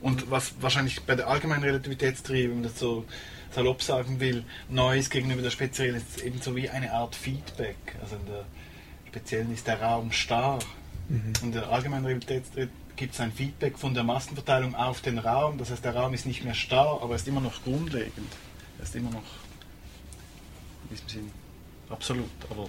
Und 0.00 0.30
was 0.30 0.54
wahrscheinlich 0.60 1.02
bei 1.02 1.14
der 1.14 1.28
allgemeinen 1.28 1.62
Relativitätstheorie, 1.62 2.44
wenn 2.48 2.54
man 2.54 2.62
das 2.64 2.78
so 2.78 3.04
salopp 3.52 3.82
sagen 3.82 4.18
will, 4.20 4.44
neu 4.68 4.98
ist 4.98 5.10
gegenüber 5.10 5.42
der 5.42 5.50
speziellen, 5.50 5.96
ist 5.96 6.22
eben 6.22 6.40
so 6.40 6.56
wie 6.56 6.70
eine 6.70 6.92
Art 6.92 7.14
Feedback. 7.14 7.76
Also 8.00 8.16
in 8.16 8.26
der 8.26 8.44
speziellen 9.08 9.52
ist 9.52 9.66
der 9.66 9.80
Raum 9.82 10.10
starr. 10.12 10.60
In 11.42 11.50
der 11.52 11.68
allgemeinen 11.68 12.06
Relativitätstheorie 12.06 12.68
gibt 12.96 13.14
es 13.14 13.20
ein 13.20 13.32
Feedback 13.32 13.76
von 13.78 13.94
der 13.94 14.04
Massenverteilung 14.04 14.74
auf 14.76 15.00
den 15.00 15.18
Raum. 15.18 15.58
Das 15.58 15.70
heißt, 15.70 15.84
der 15.84 15.94
Raum 15.96 16.14
ist 16.14 16.24
nicht 16.24 16.44
mehr 16.44 16.54
starr, 16.54 17.00
aber 17.02 17.10
er 17.14 17.16
ist 17.16 17.26
immer 17.28 17.40
noch 17.40 17.62
grundlegend. 17.64 18.32
Er 18.78 18.84
ist 18.84 18.94
immer 18.94 19.10
noch 19.10 19.22
in 20.90 20.96
diesem 20.96 21.08
Sinn 21.08 21.30
absolut. 21.88 22.28
Aber 22.50 22.68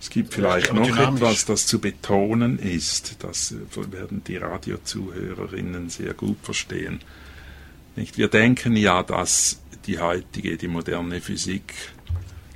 Es 0.00 0.10
gibt 0.10 0.34
vielleicht 0.34 0.72
noch 0.72 0.86
dynamisch. 0.86 1.20
etwas, 1.22 1.44
das 1.44 1.66
zu 1.66 1.78
betonen 1.80 2.58
ist. 2.58 3.16
Das 3.20 3.54
werden 3.90 4.22
die 4.24 4.36
Radiozuhörerinnen 4.36 5.88
sehr 5.90 6.14
gut 6.14 6.38
verstehen. 6.42 7.00
Nicht? 7.96 8.18
Wir 8.18 8.28
denken 8.28 8.76
ja, 8.76 9.02
dass 9.02 9.60
die 9.86 9.98
heutige, 10.00 10.56
die 10.56 10.68
moderne 10.68 11.20
Physik 11.20 11.74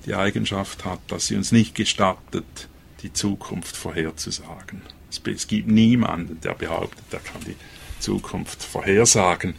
die 0.07 0.15
Eigenschaft 0.15 0.85
hat, 0.85 1.01
dass 1.09 1.27
sie 1.27 1.37
uns 1.37 1.53
nicht 1.53 1.75
gestattet, 1.75 2.69
die 3.03 3.13
Zukunft 3.13 3.77
vorherzusagen. 3.77 4.83
Es, 5.11 5.21
es 5.25 5.47
gibt 5.47 5.69
niemanden, 5.69 6.41
der 6.41 6.55
behauptet, 6.55 7.05
er 7.13 7.21
kann 7.21 7.43
die 7.47 7.57
Zukunft 8.01 8.63
vorhersagen, 8.63 9.55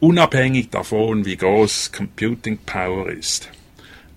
unabhängig 0.00 0.70
davon, 0.70 1.24
wie 1.24 1.36
groß 1.36 1.92
Computing 1.92 2.58
Power 2.58 3.10
ist. 3.10 3.48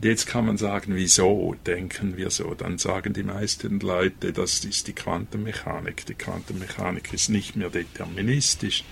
Jetzt 0.03 0.25
kann 0.25 0.47
man 0.47 0.57
sagen, 0.57 0.95
wieso 0.95 1.55
denken 1.67 2.17
wir 2.17 2.31
so? 2.31 2.55
Dann 2.55 2.79
sagen 2.79 3.13
die 3.13 3.21
meisten 3.21 3.79
Leute, 3.79 4.33
das 4.33 4.65
ist 4.65 4.87
die 4.87 4.93
Quantenmechanik. 4.93 6.07
Die 6.07 6.15
Quantenmechanik 6.15 7.13
ist 7.13 7.29
nicht 7.29 7.55
mehr 7.55 7.69
deterministisch 7.69 8.83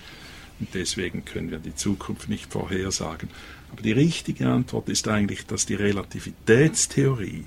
und 0.60 0.72
deswegen 0.74 1.24
können 1.24 1.50
wir 1.50 1.58
die 1.58 1.74
Zukunft 1.74 2.28
nicht 2.28 2.52
vorhersagen. 2.52 3.28
Aber 3.72 3.82
die 3.82 3.92
richtige 3.92 4.48
Antwort 4.48 4.88
ist 4.88 5.08
eigentlich, 5.08 5.46
dass 5.46 5.66
die 5.66 5.74
Relativitätstheorie 5.74 7.44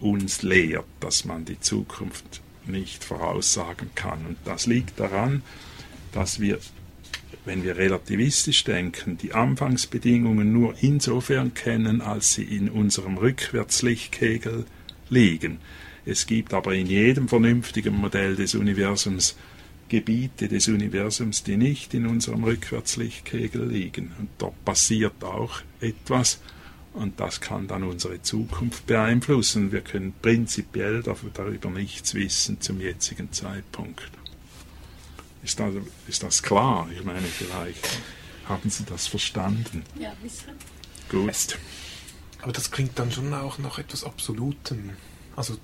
uns 0.00 0.40
lehrt, 0.42 0.86
dass 1.00 1.26
man 1.26 1.44
die 1.44 1.60
Zukunft 1.60 2.40
nicht 2.66 3.04
voraussagen 3.04 3.90
kann. 3.94 4.24
Und 4.26 4.38
das 4.46 4.66
liegt 4.66 4.98
daran, 4.98 5.42
dass 6.12 6.40
wir 6.40 6.58
wenn 7.44 7.62
wir 7.62 7.76
relativistisch 7.76 8.64
denken, 8.64 9.18
die 9.18 9.32
Anfangsbedingungen 9.32 10.52
nur 10.52 10.74
insofern 10.80 11.54
kennen, 11.54 12.00
als 12.00 12.34
sie 12.34 12.44
in 12.44 12.70
unserem 12.70 13.18
Rückwärtslichtkegel 13.18 14.64
liegen. 15.10 15.58
Es 16.06 16.26
gibt 16.26 16.54
aber 16.54 16.74
in 16.74 16.86
jedem 16.86 17.28
vernünftigen 17.28 17.96
Modell 17.96 18.36
des 18.36 18.54
Universums 18.54 19.36
Gebiete 19.88 20.48
des 20.48 20.68
Universums, 20.68 21.42
die 21.42 21.56
nicht 21.56 21.92
in 21.94 22.06
unserem 22.06 22.44
Rückwärtslichtkegel 22.44 23.66
liegen. 23.66 24.12
Und 24.18 24.30
dort 24.38 24.64
passiert 24.64 25.22
auch 25.22 25.60
etwas 25.80 26.40
und 26.94 27.18
das 27.18 27.40
kann 27.40 27.66
dann 27.66 27.82
unsere 27.82 28.22
Zukunft 28.22 28.86
beeinflussen. 28.86 29.72
Wir 29.72 29.80
können 29.80 30.14
prinzipiell 30.22 31.02
darüber 31.02 31.70
nichts 31.70 32.14
wissen 32.14 32.60
zum 32.60 32.80
jetzigen 32.80 33.32
Zeitpunkt. 33.32 34.10
Ist 35.44 35.60
das, 35.60 35.74
ist 36.08 36.22
das 36.22 36.42
klar? 36.42 36.88
Ich 36.96 37.04
meine, 37.04 37.26
vielleicht 37.26 37.86
haben 38.48 38.70
Sie 38.70 38.84
das 38.84 39.06
verstanden. 39.06 39.84
Ja, 39.98 40.12
bisschen. 40.22 40.54
Gut. 41.10 41.58
Aber 42.42 42.52
das 42.52 42.70
klingt 42.70 42.98
dann 42.98 43.12
schon 43.12 43.32
auch 43.34 43.58
nach 43.58 43.78
etwas 43.78 44.04
Absolutem. 44.04 44.90
Also, 45.36 45.58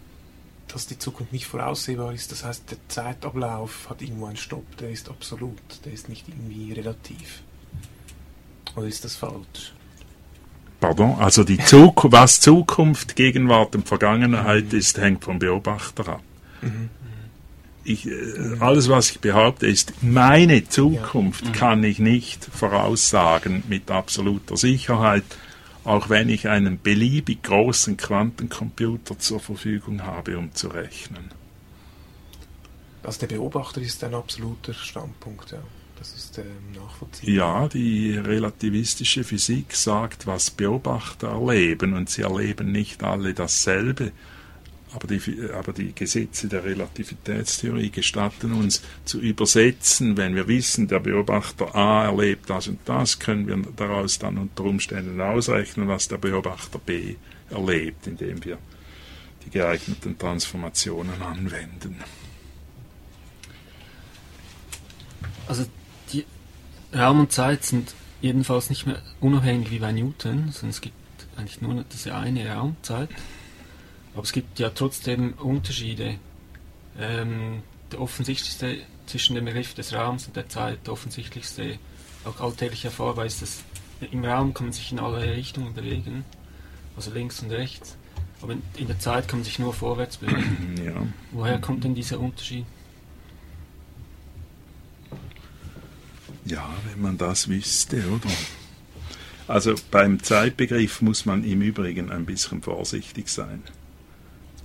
dass 0.69 0.87
die 0.87 0.99
Zukunft 0.99 1.33
nicht 1.33 1.47
voraussehbar 1.47 2.13
ist, 2.13 2.31
das 2.31 2.45
heißt, 2.45 2.71
der 2.71 2.79
Zeitablauf 2.89 3.89
hat 3.89 4.03
irgendwo 4.03 4.27
einen 4.27 4.37
Stopp, 4.37 4.77
der 4.77 4.91
ist 4.91 5.09
absolut, 5.09 5.59
der 5.85 5.93
ist 5.93 6.09
nicht 6.09 6.29
irgendwie 6.29 6.73
relativ. 6.73 7.43
Oder 8.77 8.87
ist 8.87 9.05
das 9.05 9.17
falsch? 9.17 9.73
Pardon, 10.79 11.19
also 11.19 11.43
die 11.43 11.59
Zukunft, 11.59 12.13
was 12.13 12.41
Zukunft, 12.41 13.17
Gegenwart 13.17 13.75
und 13.75 13.89
Vergangenheit 13.89 14.73
ist, 14.73 14.99
hängt 14.99 15.25
vom 15.25 15.39
Beobachter 15.39 16.09
ab. 16.09 16.23
Ich, 17.85 18.07
äh, 18.07 18.13
alles, 18.61 18.89
was 18.89 19.11
ich 19.11 19.21
behaupte, 19.21 19.67
ist, 19.67 19.93
meine 20.03 20.69
Zukunft 20.69 21.53
kann 21.53 21.83
ich 21.83 21.99
nicht 21.99 22.45
voraussagen 22.45 23.63
mit 23.69 23.91
absoluter 23.91 24.57
Sicherheit, 24.57 25.25
auch 25.85 26.11
wenn 26.11 26.29
ich 26.29 26.49
einen 26.49 26.81
beliebig 26.81 27.43
großen 27.43 27.97
Quantencomputer 27.97 29.19
zur 29.19 29.41
Verfügung 29.41 30.03
habe, 30.03 30.37
um 30.37 30.55
zu 30.55 30.69
rechnen. 30.69 31.31
Also 33.03 33.21
der 33.21 33.29
Beobachter 33.29 33.81
ist 33.81 34.05
ein 34.05 34.15
absoluter 34.15 34.75
Standpunkt, 34.75 35.53
ja. 35.53 35.63
Das 35.99 36.15
ist 36.15 36.39
ähm, 36.39 36.47
nachvollziehbar. 36.75 37.35
Ja, 37.35 37.69
die 37.69 38.17
relativistische 38.17 39.23
Physik 39.23 39.75
sagt, 39.75 40.27
was 40.27 40.51
Beobachter 40.51 41.29
erleben, 41.29 41.93
und 41.93 42.09
sie 42.09 42.23
erleben 42.23 42.73
nicht 42.73 43.03
alle 43.03 43.35
dasselbe. 43.35 44.13
Aber 44.93 45.07
die, 45.07 45.21
aber 45.53 45.73
die 45.73 45.95
Gesetze 45.95 46.49
der 46.49 46.65
Relativitätstheorie 46.65 47.91
gestatten 47.91 48.53
uns 48.53 48.83
zu 49.05 49.21
übersetzen. 49.21 50.17
Wenn 50.17 50.35
wir 50.35 50.49
wissen, 50.49 50.89
der 50.89 50.99
Beobachter 50.99 51.77
A 51.77 52.07
erlebt 52.07 52.51
das 52.51 52.67
und 52.67 52.81
das, 52.87 53.21
können 53.21 53.47
wir 53.47 53.57
daraus 53.77 54.19
dann 54.19 54.37
unter 54.37 54.65
Umständen 54.65 55.21
ausrechnen, 55.21 55.87
was 55.87 56.09
der 56.09 56.19
Beobachter 56.19 56.79
B 56.79 57.15
erlebt, 57.51 58.09
indem 58.09 58.45
wir 58.45 58.59
die 59.45 59.51
geeigneten 59.51 60.19
Transformationen 60.19 61.23
anwenden. 61.23 61.97
Also 65.47 65.67
die 66.13 66.25
Raum 66.95 67.21
und 67.21 67.33
Zeit 67.33 67.65
sind 67.65 67.95
jedenfalls 68.21 68.71
nicht 68.71 68.87
mehr 68.87 69.01
unabhängig 69.21 69.71
wie 69.71 69.79
bei 69.79 69.93
Newton, 69.93 70.51
sondern 70.51 70.71
es 70.71 70.81
gibt 70.81 70.95
eigentlich 71.37 71.61
nur 71.61 71.85
diese 71.93 72.15
eine 72.15 72.49
Raumzeit. 72.53 73.09
Aber 74.15 74.23
es 74.23 74.33
gibt 74.33 74.59
ja 74.59 74.71
trotzdem 74.71 75.35
Unterschiede. 75.35 76.19
Ähm, 76.99 77.63
der 77.93 78.01
offensichtlichste 78.01 78.79
zwischen 79.07 79.35
dem 79.35 79.45
Begriff 79.45 79.75
des 79.75 79.93
Raums 79.93 80.27
und 80.27 80.37
der 80.37 80.49
Zeit, 80.49 80.87
der 80.87 80.93
offensichtlichste, 80.93 81.79
auch 82.25 82.41
alltägliche 82.41 82.91
Vorweis, 82.91 83.41
dass 83.41 83.65
im 84.11 84.25
Raum 84.25 84.55
kann 84.55 84.67
man 84.67 84.73
sich 84.73 84.93
in 84.93 84.99
alle 84.99 85.23
Richtungen 85.23 85.75
bewegen, 85.75 86.25
also 86.97 87.13
links 87.13 87.41
und 87.43 87.51
rechts. 87.51 87.97
Aber 88.43 88.53
in, 88.53 88.63
in 88.77 88.87
der 88.87 88.99
Zeit 88.99 89.29
kann 89.29 89.41
man 89.41 89.45
sich 89.45 89.59
nur 89.59 89.75
vorwärts 89.75 90.17
bewegen. 90.17 90.75
Ja. 90.85 91.07
Woher 91.33 91.61
kommt 91.61 91.85
denn 91.85 91.95
dieser 91.95 92.19
Unterschied? 92.19 92.65
Ja, 96.47 96.69
wenn 96.89 97.03
man 97.03 97.19
das 97.19 97.49
wüsste, 97.49 98.03
oder? 98.09 98.31
Also 99.47 99.75
beim 99.91 100.23
Zeitbegriff 100.23 101.03
muss 101.03 101.27
man 101.27 101.45
im 101.45 101.61
Übrigen 101.61 102.11
ein 102.11 102.25
bisschen 102.25 102.63
vorsichtig 102.63 103.29
sein. 103.29 103.63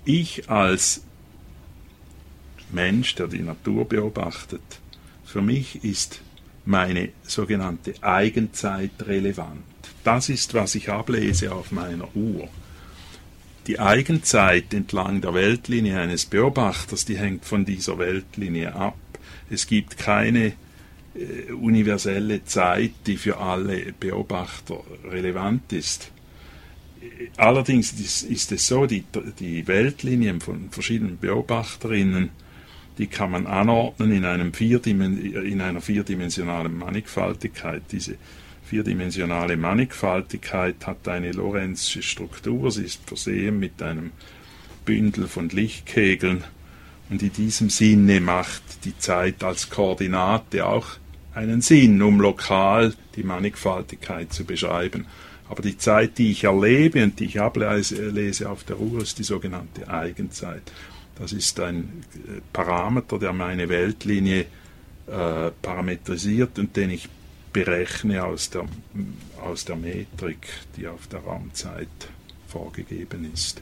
Ich 0.05 0.49
als 0.49 1.01
Mensch, 2.71 3.15
der 3.15 3.27
die 3.27 3.41
Natur 3.41 3.85
beobachtet, 3.89 4.61
für 5.25 5.41
mich 5.41 5.83
ist 5.83 6.21
meine 6.65 7.09
sogenannte 7.23 7.93
Eigenzeit 8.01 8.91
relevant. 9.01 9.63
Das 10.03 10.29
ist, 10.29 10.53
was 10.53 10.75
ich 10.75 10.89
ablese 10.89 11.51
auf 11.51 11.71
meiner 11.71 12.15
Uhr. 12.15 12.47
Die 13.65 13.79
Eigenzeit 13.79 14.73
entlang 14.75 15.21
der 15.21 15.33
Weltlinie 15.33 15.99
eines 15.99 16.27
Beobachters, 16.27 17.05
die 17.05 17.17
hängt 17.17 17.45
von 17.45 17.65
dieser 17.65 17.97
Weltlinie 17.97 18.75
ab. 18.75 18.97
Es 19.49 19.65
gibt 19.65 19.97
keine 19.97 20.53
äh, 21.15 21.51
universelle 21.51 22.45
Zeit, 22.45 22.91
die 23.07 23.17
für 23.17 23.37
alle 23.37 23.93
Beobachter 23.99 24.81
relevant 25.03 25.73
ist. 25.73 26.11
Allerdings 27.37 27.93
ist, 27.93 28.51
es 28.51 28.67
so, 28.67 28.85
die, 28.85 29.03
die 29.39 29.67
Weltlinien 29.67 30.41
von 30.41 30.69
verschiedenen 30.69 31.17
Beobachterinnen, 31.17 32.29
die 32.97 33.07
kann 33.07 33.31
man 33.31 33.45
anordnen 33.45 34.11
in, 34.11 34.25
einem 34.25 34.51
in 34.53 35.61
einer 35.61 35.81
vierdimensionalen 35.81 36.77
Mannigfaltigkeit. 36.77 37.83
Diese 37.91 38.15
vierdimensionale 38.63 39.57
Mannigfaltigkeit 39.57 40.87
hat 40.87 41.07
eine 41.07 41.31
Lorenzsche 41.31 42.01
Struktur, 42.01 42.71
sie 42.71 42.83
ist 42.83 43.01
versehen 43.05 43.59
mit 43.59 43.81
einem 43.81 44.11
Bündel 44.85 45.27
von 45.27 45.49
Lichtkegeln 45.49 46.43
und 47.09 47.21
in 47.21 47.33
diesem 47.33 47.69
Sinne 47.69 48.19
macht 48.19 48.63
die 48.85 48.97
Zeit 48.97 49.43
als 49.43 49.69
Koordinate 49.69 50.65
auch 50.65 50.87
einen 51.33 51.61
Sinn, 51.61 52.01
um 52.01 52.19
lokal 52.19 52.93
die 53.15 53.23
Mannigfaltigkeit 53.23 54.33
zu 54.33 54.45
beschreiben. 54.45 55.05
Aber 55.47 55.61
die 55.61 55.77
Zeit, 55.77 56.17
die 56.17 56.31
ich 56.31 56.45
erlebe 56.45 57.03
und 57.03 57.19
die 57.19 57.25
ich 57.25 57.39
ablese 57.39 58.49
auf 58.49 58.63
der 58.63 58.79
Uhr, 58.79 59.01
ist 59.01 59.19
die 59.19 59.23
sogenannte 59.23 59.87
Eigenzeit. 59.87 60.71
Das 61.15 61.33
ist 61.33 61.59
ein 61.59 62.03
äh, 62.13 62.41
Parameter, 62.51 63.19
der 63.19 63.33
meine 63.33 63.69
Weltlinie 63.69 64.45
äh, 65.07 65.51
parametrisiert 65.61 66.57
und 66.59 66.75
den 66.75 66.89
ich 66.89 67.07
berechne 67.53 68.23
aus 68.23 68.49
der, 68.49 68.65
aus 69.41 69.63
der 69.63 69.75
Metrik, 69.77 70.47
die 70.75 70.87
auf 70.87 71.07
der 71.07 71.19
Raumzeit 71.21 71.87
vorgegeben 72.47 73.31
ist. 73.31 73.61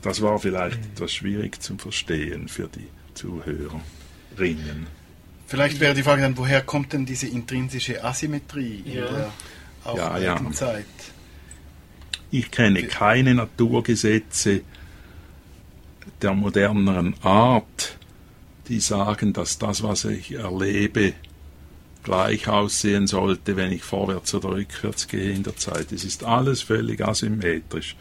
Das 0.00 0.22
war 0.22 0.38
vielleicht 0.38 0.78
etwas 0.78 1.12
schwierig 1.12 1.62
zu 1.62 1.76
verstehen 1.76 2.48
für 2.48 2.68
die 2.68 2.88
Zuhörerinnen. 3.14 4.86
Vielleicht 5.52 5.80
wäre 5.80 5.92
die 5.92 6.02
Frage 6.02 6.22
dann, 6.22 6.38
woher 6.38 6.62
kommt 6.62 6.94
denn 6.94 7.04
diese 7.04 7.26
intrinsische 7.26 8.02
Asymmetrie 8.02 8.84
in 8.86 8.92
Ja. 8.94 9.04
der 9.84 9.94
Ja, 9.94 10.18
ja. 10.18 10.50
Zeit? 10.52 10.86
Ich 12.30 12.50
kenne 12.50 12.84
keine 12.84 13.34
Naturgesetze 13.34 14.62
der 16.22 16.32
moderneren 16.32 17.14
Art, 17.22 17.98
die 18.68 18.80
sagen, 18.80 19.34
dass 19.34 19.58
das, 19.58 19.82
was 19.82 20.06
ich 20.06 20.32
erlebe, 20.32 21.12
gleich 22.02 22.48
aussehen 22.48 23.06
sollte, 23.06 23.54
wenn 23.54 23.72
ich 23.72 23.82
vorwärts 23.82 24.32
oder 24.34 24.52
rückwärts 24.52 25.06
gehe 25.06 25.32
in 25.32 25.42
der 25.42 25.56
Zeit. 25.58 25.92
Es 25.92 26.02
ist 26.02 26.24
alles 26.24 26.62
völlig 26.62 27.02
asymmetrisch. 27.06 27.94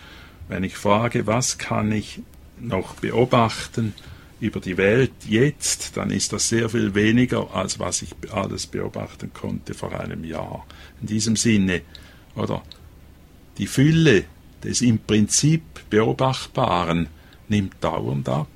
Wenn 0.47 0.63
ich 0.63 0.77
frage, 0.77 1.27
was 1.27 1.57
kann 1.57 1.91
ich 1.91 2.21
noch 2.61 2.95
beobachten 2.95 3.93
über 4.41 4.59
die 4.59 4.77
Welt 4.77 5.11
jetzt, 5.29 5.95
dann 5.95 6.09
ist 6.09 6.33
das 6.33 6.49
sehr 6.49 6.67
viel 6.69 6.95
weniger, 6.95 7.55
als 7.55 7.79
was 7.79 8.01
ich 8.01 8.13
alles 8.31 8.67
beobachten 8.67 9.31
konnte 9.33 9.73
vor 9.75 9.97
einem 9.97 10.23
Jahr. 10.23 10.65
In 10.99 11.07
diesem 11.07 11.35
Sinne, 11.35 11.81
oder 12.35 12.63
die 13.59 13.67
Fülle 13.67 14.25
des 14.63 14.81
im 14.81 14.97
Prinzip 14.99 15.63
Beobachtbaren 15.89 17.07
nimmt 17.49 17.75
dauernd 17.81 18.27
ab. 18.29 18.47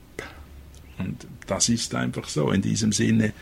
Und 0.98 1.28
das 1.46 1.70
ist 1.70 1.94
einfach 1.94 2.28
so. 2.28 2.50
In 2.52 2.62
diesem 2.62 2.92
Sinne 2.92 3.34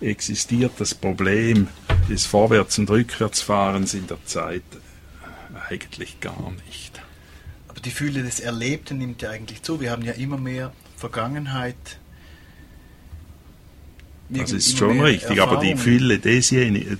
existiert 0.00 0.72
das 0.78 0.94
Problem 0.94 1.68
des 2.08 2.24
Vorwärts- 2.26 2.78
und 2.78 2.88
Rückwärtsfahrens 2.88 3.92
in 3.94 4.06
der 4.06 4.24
Zeit 4.24 4.62
eigentlich 5.68 6.20
gar 6.20 6.52
nicht. 6.66 7.02
Aber 7.68 7.80
die 7.80 7.90
Fülle 7.90 8.22
des 8.22 8.40
Erlebten 8.40 8.98
nimmt 8.98 9.20
ja 9.22 9.30
eigentlich 9.30 9.62
zu. 9.62 9.80
Wir 9.80 9.90
haben 9.90 10.02
ja 10.02 10.12
immer 10.12 10.38
mehr 10.38 10.72
Vergangenheit. 11.04 11.98
Das 14.30 14.52
ist 14.52 14.78
schon 14.78 15.00
richtig, 15.00 15.42
aber 15.42 15.58
die. 15.58 15.76
Fülle 15.76 16.18
desjenigen, 16.18 16.98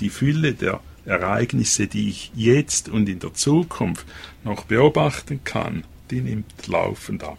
die 0.00 0.10
Fülle 0.10 0.54
der 0.54 0.80
Ereignisse, 1.04 1.86
die 1.86 2.08
ich 2.08 2.32
jetzt 2.34 2.88
und 2.88 3.08
in 3.08 3.20
der 3.20 3.32
Zukunft 3.34 4.04
noch 4.42 4.64
beobachten 4.64 5.44
kann, 5.44 5.84
die 6.10 6.20
nimmt 6.20 6.66
laufend 6.66 7.22
ab. 7.22 7.38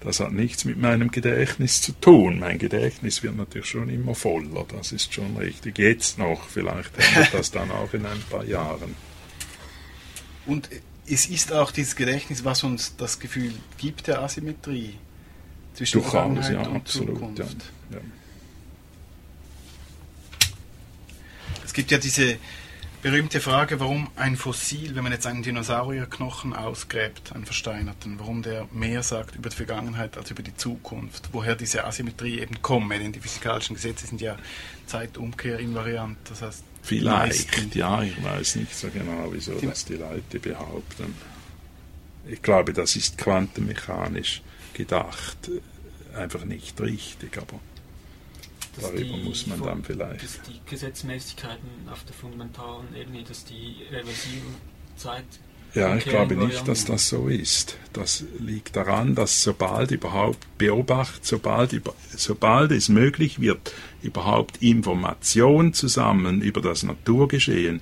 Das 0.00 0.18
hat 0.18 0.32
nichts 0.32 0.64
mit 0.64 0.78
meinem 0.78 1.12
Gedächtnis 1.12 1.80
zu 1.80 1.92
tun. 1.92 2.40
Mein 2.40 2.58
Gedächtnis 2.58 3.22
wird 3.22 3.36
natürlich 3.36 3.68
schon 3.68 3.88
immer 3.88 4.16
voller, 4.16 4.66
das 4.68 4.90
ist 4.90 5.14
schon 5.14 5.36
richtig. 5.36 5.78
Jetzt 5.78 6.18
noch, 6.18 6.48
vielleicht 6.48 6.90
ändert 6.98 7.32
das 7.34 7.52
dann 7.52 7.70
auch 7.70 7.94
in 7.94 8.04
ein 8.04 8.20
paar 8.28 8.44
Jahren. 8.44 8.96
Und 10.44 10.68
es 11.06 11.26
ist 11.26 11.52
auch 11.52 11.70
dieses 11.70 11.96
Gedächtnis, 11.96 12.44
was 12.44 12.62
uns 12.64 12.96
das 12.96 13.18
Gefühl 13.18 13.52
gibt 13.78 14.06
der 14.06 14.20
Asymmetrie 14.20 14.94
zwischen 15.74 16.02
Vergangenheit 16.02 16.52
ja, 16.52 16.66
und 16.68 16.76
absolut. 16.76 17.18
Zukunft. 17.18 17.72
Ja. 17.90 17.98
Es 21.64 21.72
gibt 21.72 21.90
ja 21.90 21.98
diese 21.98 22.38
berühmte 23.02 23.40
Frage, 23.40 23.80
warum 23.80 24.08
ein 24.16 24.36
Fossil, 24.36 24.94
wenn 24.94 25.02
man 25.02 25.12
jetzt 25.12 25.26
einen 25.26 25.42
Dinosaurierknochen 25.42 26.54
ausgräbt, 26.54 27.32
einen 27.34 27.44
versteinerten, 27.44 28.18
warum 28.18 28.42
der 28.42 28.66
mehr 28.72 29.02
sagt 29.02 29.36
über 29.36 29.50
die 29.50 29.56
Vergangenheit 29.56 30.16
als 30.16 30.30
über 30.30 30.42
die 30.42 30.56
Zukunft, 30.56 31.28
woher 31.32 31.54
diese 31.54 31.84
Asymmetrie 31.84 32.40
eben 32.40 32.62
komme, 32.62 32.98
denn 32.98 33.12
die 33.12 33.20
physikalischen 33.20 33.76
Gesetze 33.76 34.06
sind 34.06 34.22
ja 34.22 34.36
Zeitumkehr 34.86 35.58
invariant, 35.58 36.16
das 36.30 36.40
heißt 36.40 36.64
Vielleicht, 36.84 37.74
ja, 37.74 38.02
ich 38.02 38.22
weiß 38.22 38.56
nicht 38.56 38.74
so 38.76 38.88
genau, 38.90 39.28
wieso 39.32 39.54
Die- 39.54 39.66
das 39.66 39.84
die 39.86 39.94
Leute 39.94 40.38
behaupten. 40.38 41.14
Ich 42.26 42.42
glaube, 42.42 42.72
das 42.74 42.94
ist 42.96 43.16
quantenmechanisch 43.18 44.42
gedacht, 44.74 45.36
äh, 45.48 46.16
einfach 46.16 46.44
nicht 46.44 46.78
richtig, 46.80 47.36
aber 47.38 47.58
dass 48.76 48.84
Darüber 48.92 49.16
muss 49.16 49.46
man 49.46 49.62
dann 49.62 49.82
vielleicht. 49.84 50.22
Dass 50.22 50.42
die 50.42 50.60
Gesetzmäßigkeiten 50.68 51.68
auf 51.90 52.04
der 52.04 52.14
fundamentalen 52.14 52.94
Ebene, 52.94 53.22
dass 53.24 53.44
die 53.44 53.76
Reversibelzeit 53.90 55.24
Ja, 55.74 55.96
ich 55.96 56.04
glaube 56.04 56.36
nicht, 56.36 56.68
dass 56.68 56.84
das 56.84 57.08
so 57.08 57.28
ist. 57.28 57.76
Das 57.92 58.24
liegt 58.38 58.76
daran, 58.76 59.14
dass 59.14 59.42
sobald 59.42 59.90
überhaupt 59.90 60.46
beobachtet, 60.56 61.24
sobald, 61.26 61.72
über, 61.72 61.94
sobald 62.16 62.70
es 62.70 62.88
möglich 62.88 63.40
wird, 63.40 63.72
überhaupt 64.02 64.62
Information 64.62 65.72
zu 65.72 65.88
sammeln 65.88 66.42
über 66.42 66.60
das 66.60 66.84
Naturgeschehen, 66.84 67.80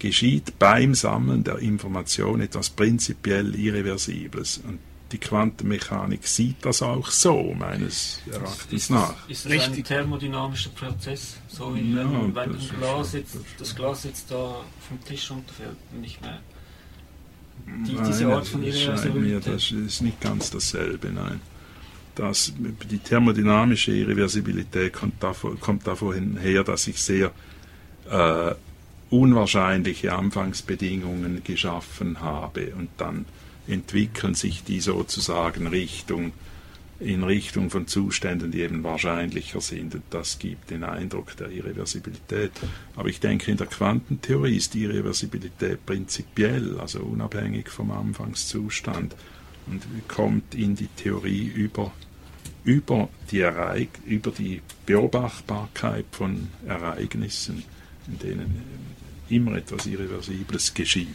geschieht 0.00 0.58
beim 0.58 0.94
Sammeln 0.94 1.44
der 1.44 1.58
Information 1.58 2.40
etwas 2.40 2.70
prinzipiell 2.70 3.54
Irreversibles. 3.54 4.60
Und 4.66 4.80
die 5.12 5.18
Quantenmechanik 5.18 6.26
sieht 6.26 6.64
das 6.64 6.82
auch 6.82 7.10
so, 7.10 7.54
meines 7.58 8.20
Erachtens 8.30 8.72
ist, 8.72 8.90
nach. 8.90 9.28
Ist 9.28 9.44
das 9.44 9.52
ein 9.52 9.58
Richtig. 9.58 9.86
thermodynamischer 9.86 10.70
Prozess? 10.70 11.36
So 11.48 11.74
wie 11.74 11.92
Ja, 11.92 11.98
wenn, 11.98 12.34
wenn 12.34 12.52
das 12.52 12.70
ein 12.70 12.78
Glas 12.78 13.12
jetzt, 13.12 13.36
das 13.58 13.74
Glas 13.74 14.04
jetzt 14.04 14.30
da 14.30 14.64
vom 14.88 15.04
Tisch 15.04 15.30
runterfällt 15.30 15.76
und 15.92 16.00
nicht 16.00 16.20
mehr. 16.22 16.40
Die, 17.66 17.94
Nein, 17.94 18.04
diese 18.06 18.26
Art 18.32 18.46
von 18.46 18.64
das 18.64 18.80
scheint 18.80 19.04
mir, 19.14 19.20
Irreversibilität. 19.32 19.54
das 19.54 19.70
ist 19.70 20.02
nicht 20.02 20.20
ganz 20.20 20.50
dasselbe, 20.50 21.10
nein. 21.10 21.40
Das, 22.14 22.52
die 22.90 22.98
thermodynamische 22.98 23.92
Irreversibilität 23.92 24.92
kommt 24.92 25.22
davon, 25.22 25.58
kommt 25.60 25.86
davon 25.86 26.36
her, 26.36 26.64
dass 26.64 26.86
ich 26.86 27.00
sehr 27.00 27.30
äh, 28.10 28.54
unwahrscheinliche 29.10 30.12
Anfangsbedingungen 30.12 31.42
geschaffen 31.44 32.20
habe 32.20 32.72
und 32.76 32.90
dann 32.96 33.26
entwickeln 33.66 34.34
sich 34.34 34.64
die 34.64 34.80
sozusagen 34.80 35.66
Richtung, 35.66 36.32
in 37.00 37.24
Richtung 37.24 37.70
von 37.70 37.86
Zuständen, 37.86 38.50
die 38.50 38.60
eben 38.60 38.84
wahrscheinlicher 38.84 39.60
sind. 39.60 39.94
Und 39.94 40.04
das 40.10 40.38
gibt 40.38 40.70
den 40.70 40.84
Eindruck 40.84 41.36
der 41.36 41.50
Irreversibilität. 41.50 42.52
Aber 42.94 43.08
ich 43.08 43.20
denke, 43.20 43.50
in 43.50 43.56
der 43.56 43.66
Quantentheorie 43.66 44.56
ist 44.56 44.74
die 44.74 44.84
Irreversibilität 44.84 45.84
prinzipiell, 45.86 46.78
also 46.78 47.00
unabhängig 47.00 47.70
vom 47.70 47.90
Anfangszustand 47.90 49.16
und 49.66 49.82
kommt 50.08 50.54
in 50.54 50.74
die 50.74 50.88
Theorie 50.88 51.46
über, 51.46 51.92
über, 52.64 53.08
die, 53.30 53.40
Ereig 53.40 53.88
über 54.04 54.30
die 54.30 54.60
Beobachtbarkeit 54.84 56.06
von 56.12 56.48
Ereignissen, 56.66 57.64
in 58.06 58.18
denen 58.18 58.62
immer 59.28 59.56
etwas 59.56 59.86
Irreversibles 59.86 60.74
geschieht. 60.74 61.14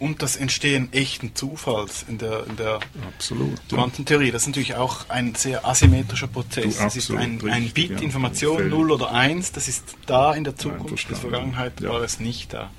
Und 0.00 0.22
das 0.22 0.34
Entstehen 0.36 0.92
echten 0.92 1.34
Zufalls 1.36 2.04
in 2.08 2.16
der, 2.18 2.46
in 2.46 2.56
der 2.56 2.80
Absolut. 3.06 3.58
ja. 3.70 3.76
Quantentheorie, 3.76 4.30
das 4.32 4.42
ist 4.42 4.48
natürlich 4.48 4.74
auch 4.74 5.08
ein 5.10 5.34
sehr 5.34 5.64
asymmetrischer 5.66 6.26
Prozess. 6.26 6.78
Du, 6.78 6.82
Das 6.84 6.96
ist 6.96 7.10
ein, 7.10 7.38
ein 7.48 7.70
Bit 7.70 7.90
ja. 7.90 7.98
Information 7.98 8.56
Völlig. 8.56 8.72
0 8.72 8.90
oder 8.92 9.12
1, 9.12 9.52
das 9.52 9.68
ist 9.68 9.84
da 10.06 10.32
in 10.34 10.44
der 10.44 10.56
Zukunft, 10.56 11.04
in 11.04 11.08
der. 11.10 11.16
Vergangenheit 11.18 11.80
Ja. 11.80 11.90
war 11.90 12.00
es 12.00 12.18
nicht 12.18 12.52
da. 12.54 12.70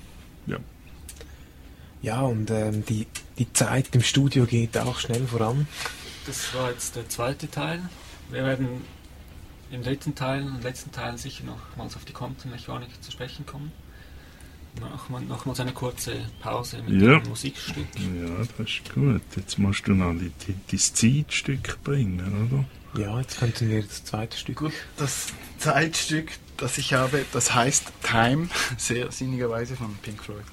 Ja. 0.47 0.57
Ja, 2.01 2.21
und 2.21 2.49
ähm, 2.49 2.83
die, 2.85 3.05
die 3.37 3.53
Zeit 3.53 3.89
im 3.93 4.01
Studio 4.01 4.45
geht 4.47 4.75
auch 4.77 4.99
schnell 4.99 5.27
voran. 5.27 5.67
Das 6.25 6.53
war 6.55 6.71
jetzt 6.71 6.95
der 6.95 7.07
zweite 7.07 7.49
Teil. 7.51 7.87
Wir 8.31 8.43
werden 8.43 8.67
im 9.71 9.83
dritten 9.83 10.15
Teil 10.15 10.41
und 10.43 10.63
letzten 10.63 10.91
Teil 10.91 11.17
sicher 11.19 11.43
nochmals 11.43 11.95
auf 11.95 12.03
die 12.05 12.13
Quantenmechanik 12.13 12.89
zu 13.03 13.11
sprechen 13.11 13.45
kommen. 13.45 13.71
Machen 14.79 15.13
wir 15.13 15.19
nochmals 15.21 15.59
eine 15.59 15.73
kurze 15.73 16.13
Pause 16.39 16.81
mit 16.87 17.01
Ja. 17.01 17.17
einem 17.17 17.27
Musikstück. 17.29 17.85
ja, 17.95 18.45
das 18.57 18.69
ist 18.69 18.93
gut. 18.93 19.21
Jetzt 19.35 19.59
musst 19.59 19.85
du 19.87 19.93
noch 19.93 20.13
die, 20.13 20.31
die, 20.47 20.55
das 20.71 20.93
Zeitstück 20.93 21.77
bringen, 21.83 22.49
oder? 22.49 23.01
Ja, 23.01 23.19
jetzt 23.19 23.39
könnten 23.39 23.69
wir 23.69 23.81
das 23.83 24.03
zweite 24.05 24.37
Stück. 24.37 24.57
Gut, 24.57 24.73
das 24.97 25.27
Zeitstück, 25.57 26.31
das 26.57 26.77
ich 26.77 26.93
habe, 26.93 27.25
das 27.33 27.53
heißt 27.53 27.91
Time, 28.03 28.49
sehr 28.77 29.11
sinnigerweise 29.11 29.75
von 29.75 29.95
Pink 30.01 30.23
Floyd. 30.23 30.43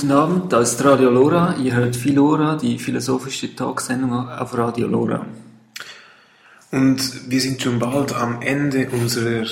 Guten 0.00 0.12
Abend, 0.12 0.50
da 0.50 0.62
ist 0.62 0.82
Radio 0.82 1.10
Lora. 1.10 1.56
Ihr 1.62 1.74
hört 1.74 1.94
Philora, 1.94 2.56
die 2.56 2.78
philosophische 2.78 3.54
Talksendung 3.54 4.30
auf 4.30 4.56
Radio 4.56 4.86
Lora. 4.86 5.26
Und 6.70 7.30
wir 7.30 7.38
sind 7.38 7.60
schon 7.60 7.78
bald 7.78 8.14
am 8.14 8.40
Ende 8.40 8.88
unserer 8.88 9.44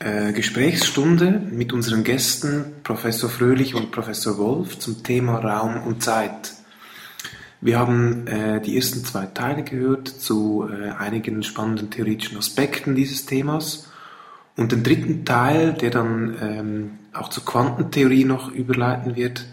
äh, 0.00 0.34
Gesprächsstunde 0.34 1.40
mit 1.50 1.72
unseren 1.72 2.04
Gästen 2.04 2.66
Professor 2.82 3.30
Fröhlich 3.30 3.74
und 3.74 3.92
Professor 3.92 4.36
Wolf 4.36 4.78
zum 4.78 5.02
Thema 5.02 5.38
Raum 5.38 5.82
und 5.86 6.02
Zeit. 6.02 6.52
Wir 7.62 7.78
haben 7.78 8.26
äh, 8.26 8.60
die 8.60 8.76
ersten 8.76 9.06
zwei 9.06 9.24
Teile 9.24 9.62
gehört 9.62 10.08
zu 10.08 10.68
äh, 10.70 10.90
einigen 10.90 11.42
spannenden 11.42 11.88
theoretischen 11.88 12.36
Aspekten 12.36 12.94
dieses 12.94 13.24
Themas 13.24 13.90
und 14.54 14.70
den 14.70 14.82
dritten 14.82 15.24
Teil, 15.24 15.72
der 15.72 15.88
dann 15.88 16.36
ähm, 16.42 16.90
auch 17.14 17.30
zur 17.30 17.46
Quantentheorie 17.46 18.26
noch 18.26 18.52
überleiten 18.52 19.16
wird 19.16 19.46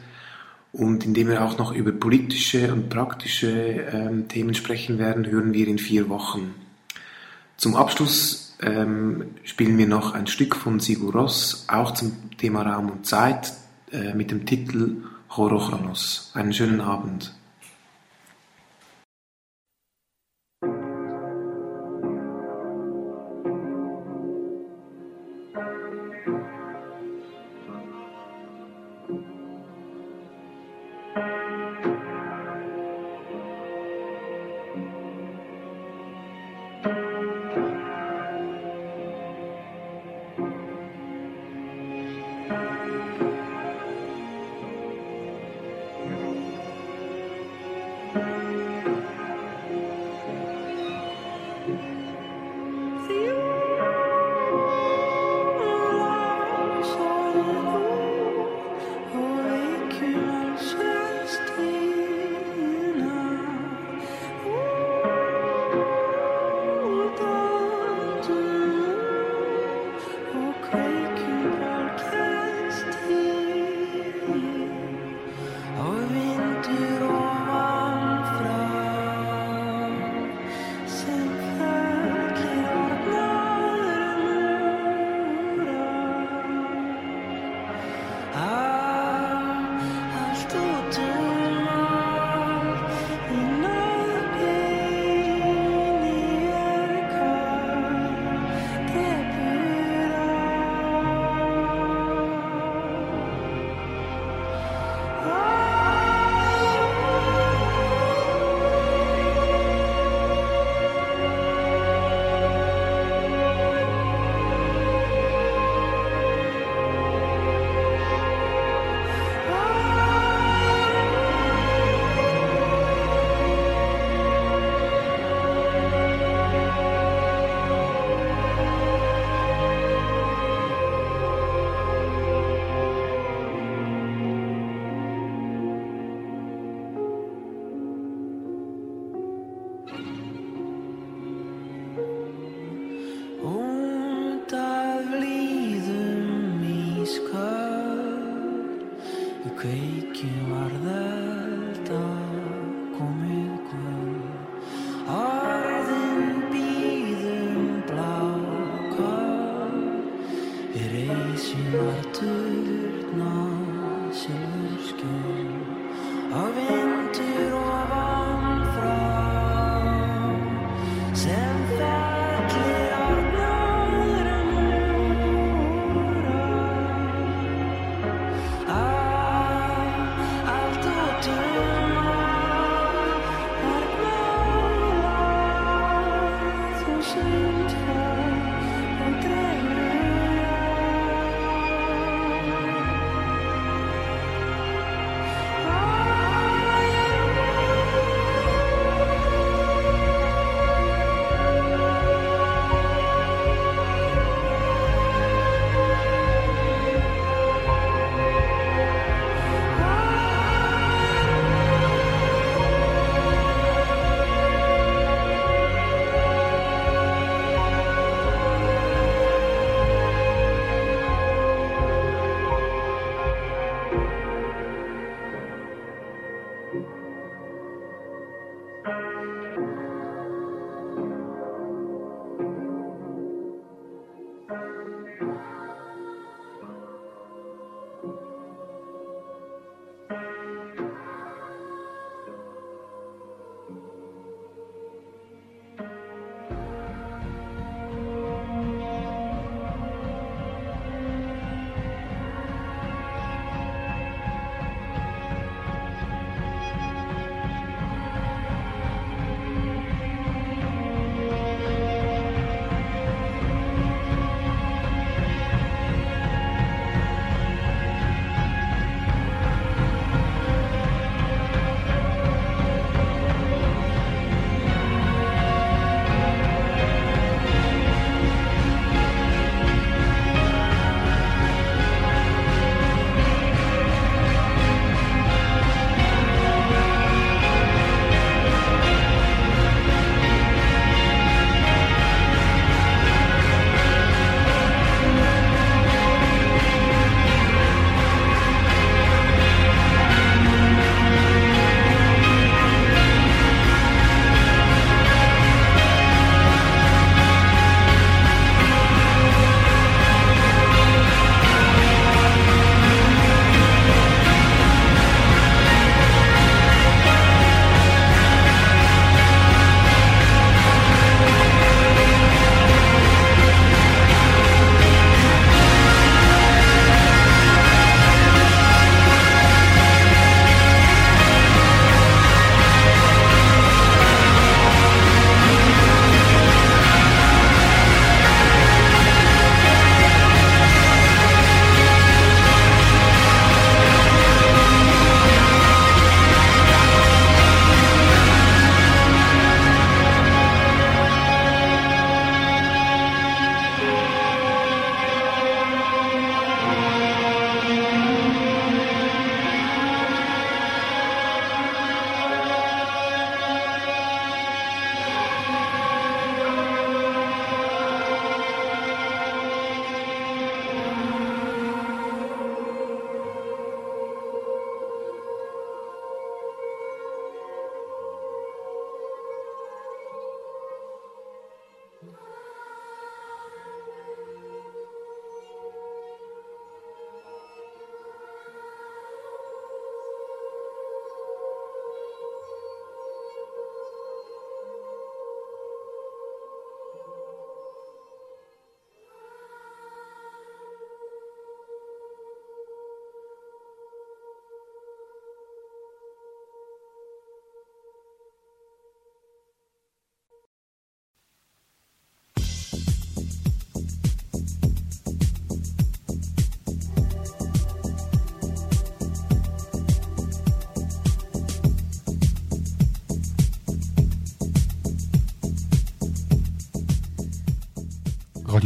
und 0.73 1.05
in 1.05 1.13
dem 1.13 1.27
wir 1.27 1.43
auch 1.43 1.57
noch 1.57 1.73
über 1.73 1.91
politische 1.91 2.71
und 2.71 2.89
praktische 2.89 3.49
ähm, 3.49 4.27
Themen 4.27 4.53
sprechen 4.53 4.97
werden, 4.97 5.27
hören 5.27 5.53
wir 5.53 5.67
in 5.67 5.77
vier 5.77 6.09
Wochen. 6.09 6.55
Zum 7.57 7.75
Abschluss 7.75 8.55
ähm, 8.61 9.35
spielen 9.43 9.77
wir 9.77 9.87
noch 9.87 10.13
ein 10.13 10.27
Stück 10.27 10.55
von 10.55 10.79
Sigur 10.79 11.13
Ross, 11.13 11.65
auch 11.67 11.91
zum 11.93 12.13
Thema 12.37 12.63
Raum 12.63 12.89
und 12.89 13.05
Zeit, 13.05 13.53
äh, 13.91 14.13
mit 14.13 14.31
dem 14.31 14.45
Titel 14.45 15.03
Horochronos. 15.29 16.31
Einen 16.33 16.53
schönen 16.53 16.81
Abend. 16.81 17.33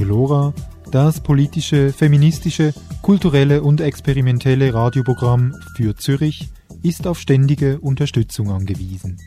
Lora, 0.05 0.53
das 0.91 1.19
politische, 1.19 1.91
feministische, 1.91 2.73
kulturelle 3.01 3.63
und 3.63 3.81
experimentelle 3.81 4.73
Radioprogramm 4.73 5.55
für 5.75 5.95
Zürich, 5.95 6.47
ist 6.83 7.07
auf 7.07 7.19
ständige 7.19 7.79
Unterstützung 7.79 8.51
angewiesen. 8.51 9.17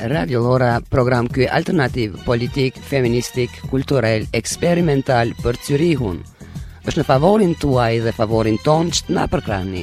Radio 0.00 0.40
Lora 0.40 0.80
program 0.88 1.28
ky 1.28 1.48
alternativ 1.48 2.24
politik, 2.24 2.78
feministik, 2.78 3.50
kulturell, 3.70 4.26
eksperimental 4.32 5.34
për 5.42 5.60
Zyrihun. 5.66 6.24
është 6.88 7.02
në 7.02 7.04
favorin 7.04 7.50
tuaj 7.60 7.98
dhe 8.00 8.12
favorin 8.16 8.56
ton 8.64 8.88
që 8.88 9.02
të 9.04 9.12
na 9.12 9.26
përkrahni. 9.28 9.82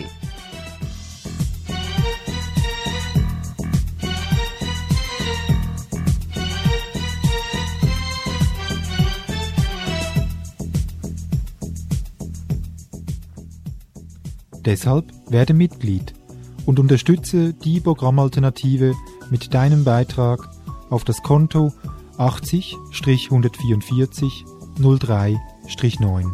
Deshalb 14.66 15.06
werde 15.30 15.54
Mitglied 15.54 16.14
und 16.66 16.80
unterstütze 16.80 17.54
die 17.54 17.80
Programmalternative 17.80 18.96
mit 19.30 19.54
deinem 19.54 19.84
Beitrag 19.84 20.50
auf 20.90 21.04
das 21.04 21.22
Konto 21.22 21.72
80-144 22.18 24.56
03-9. 24.80 26.32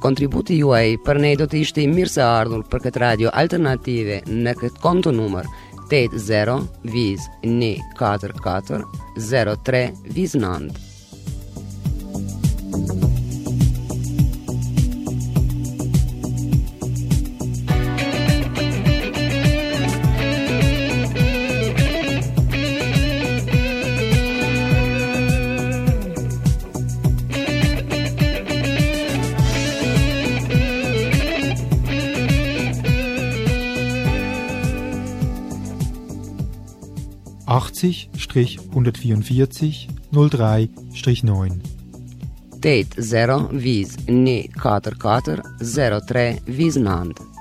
Contributi 0.00 0.58
juaj 0.60 0.96
për 1.06 1.20
ne 1.22 1.36
do 1.40 1.46
të 1.48 1.56
ishte 1.64 1.86
mirë 1.88 2.12
se 2.12 2.22
ardhur 2.24 2.64
për 2.68 2.80
këtë 2.88 3.00
radio 3.00 3.30
alternative 3.32 4.20
në 4.28 4.52
këtë 4.60 4.82
konto 4.84 5.10
numër 5.14 5.48
80 5.88 6.68
viz 6.92 7.20
144 7.46 8.84
03 9.16 9.92
viz 10.18 10.36
9. 10.36 10.83
144 38.34 39.88
03 40.12 40.68
9. 41.22 41.60
80 42.60 43.48
viz 43.52 43.96
144 44.06 45.42
03 45.60 46.40
viz 46.46 46.76
9. 46.76 47.33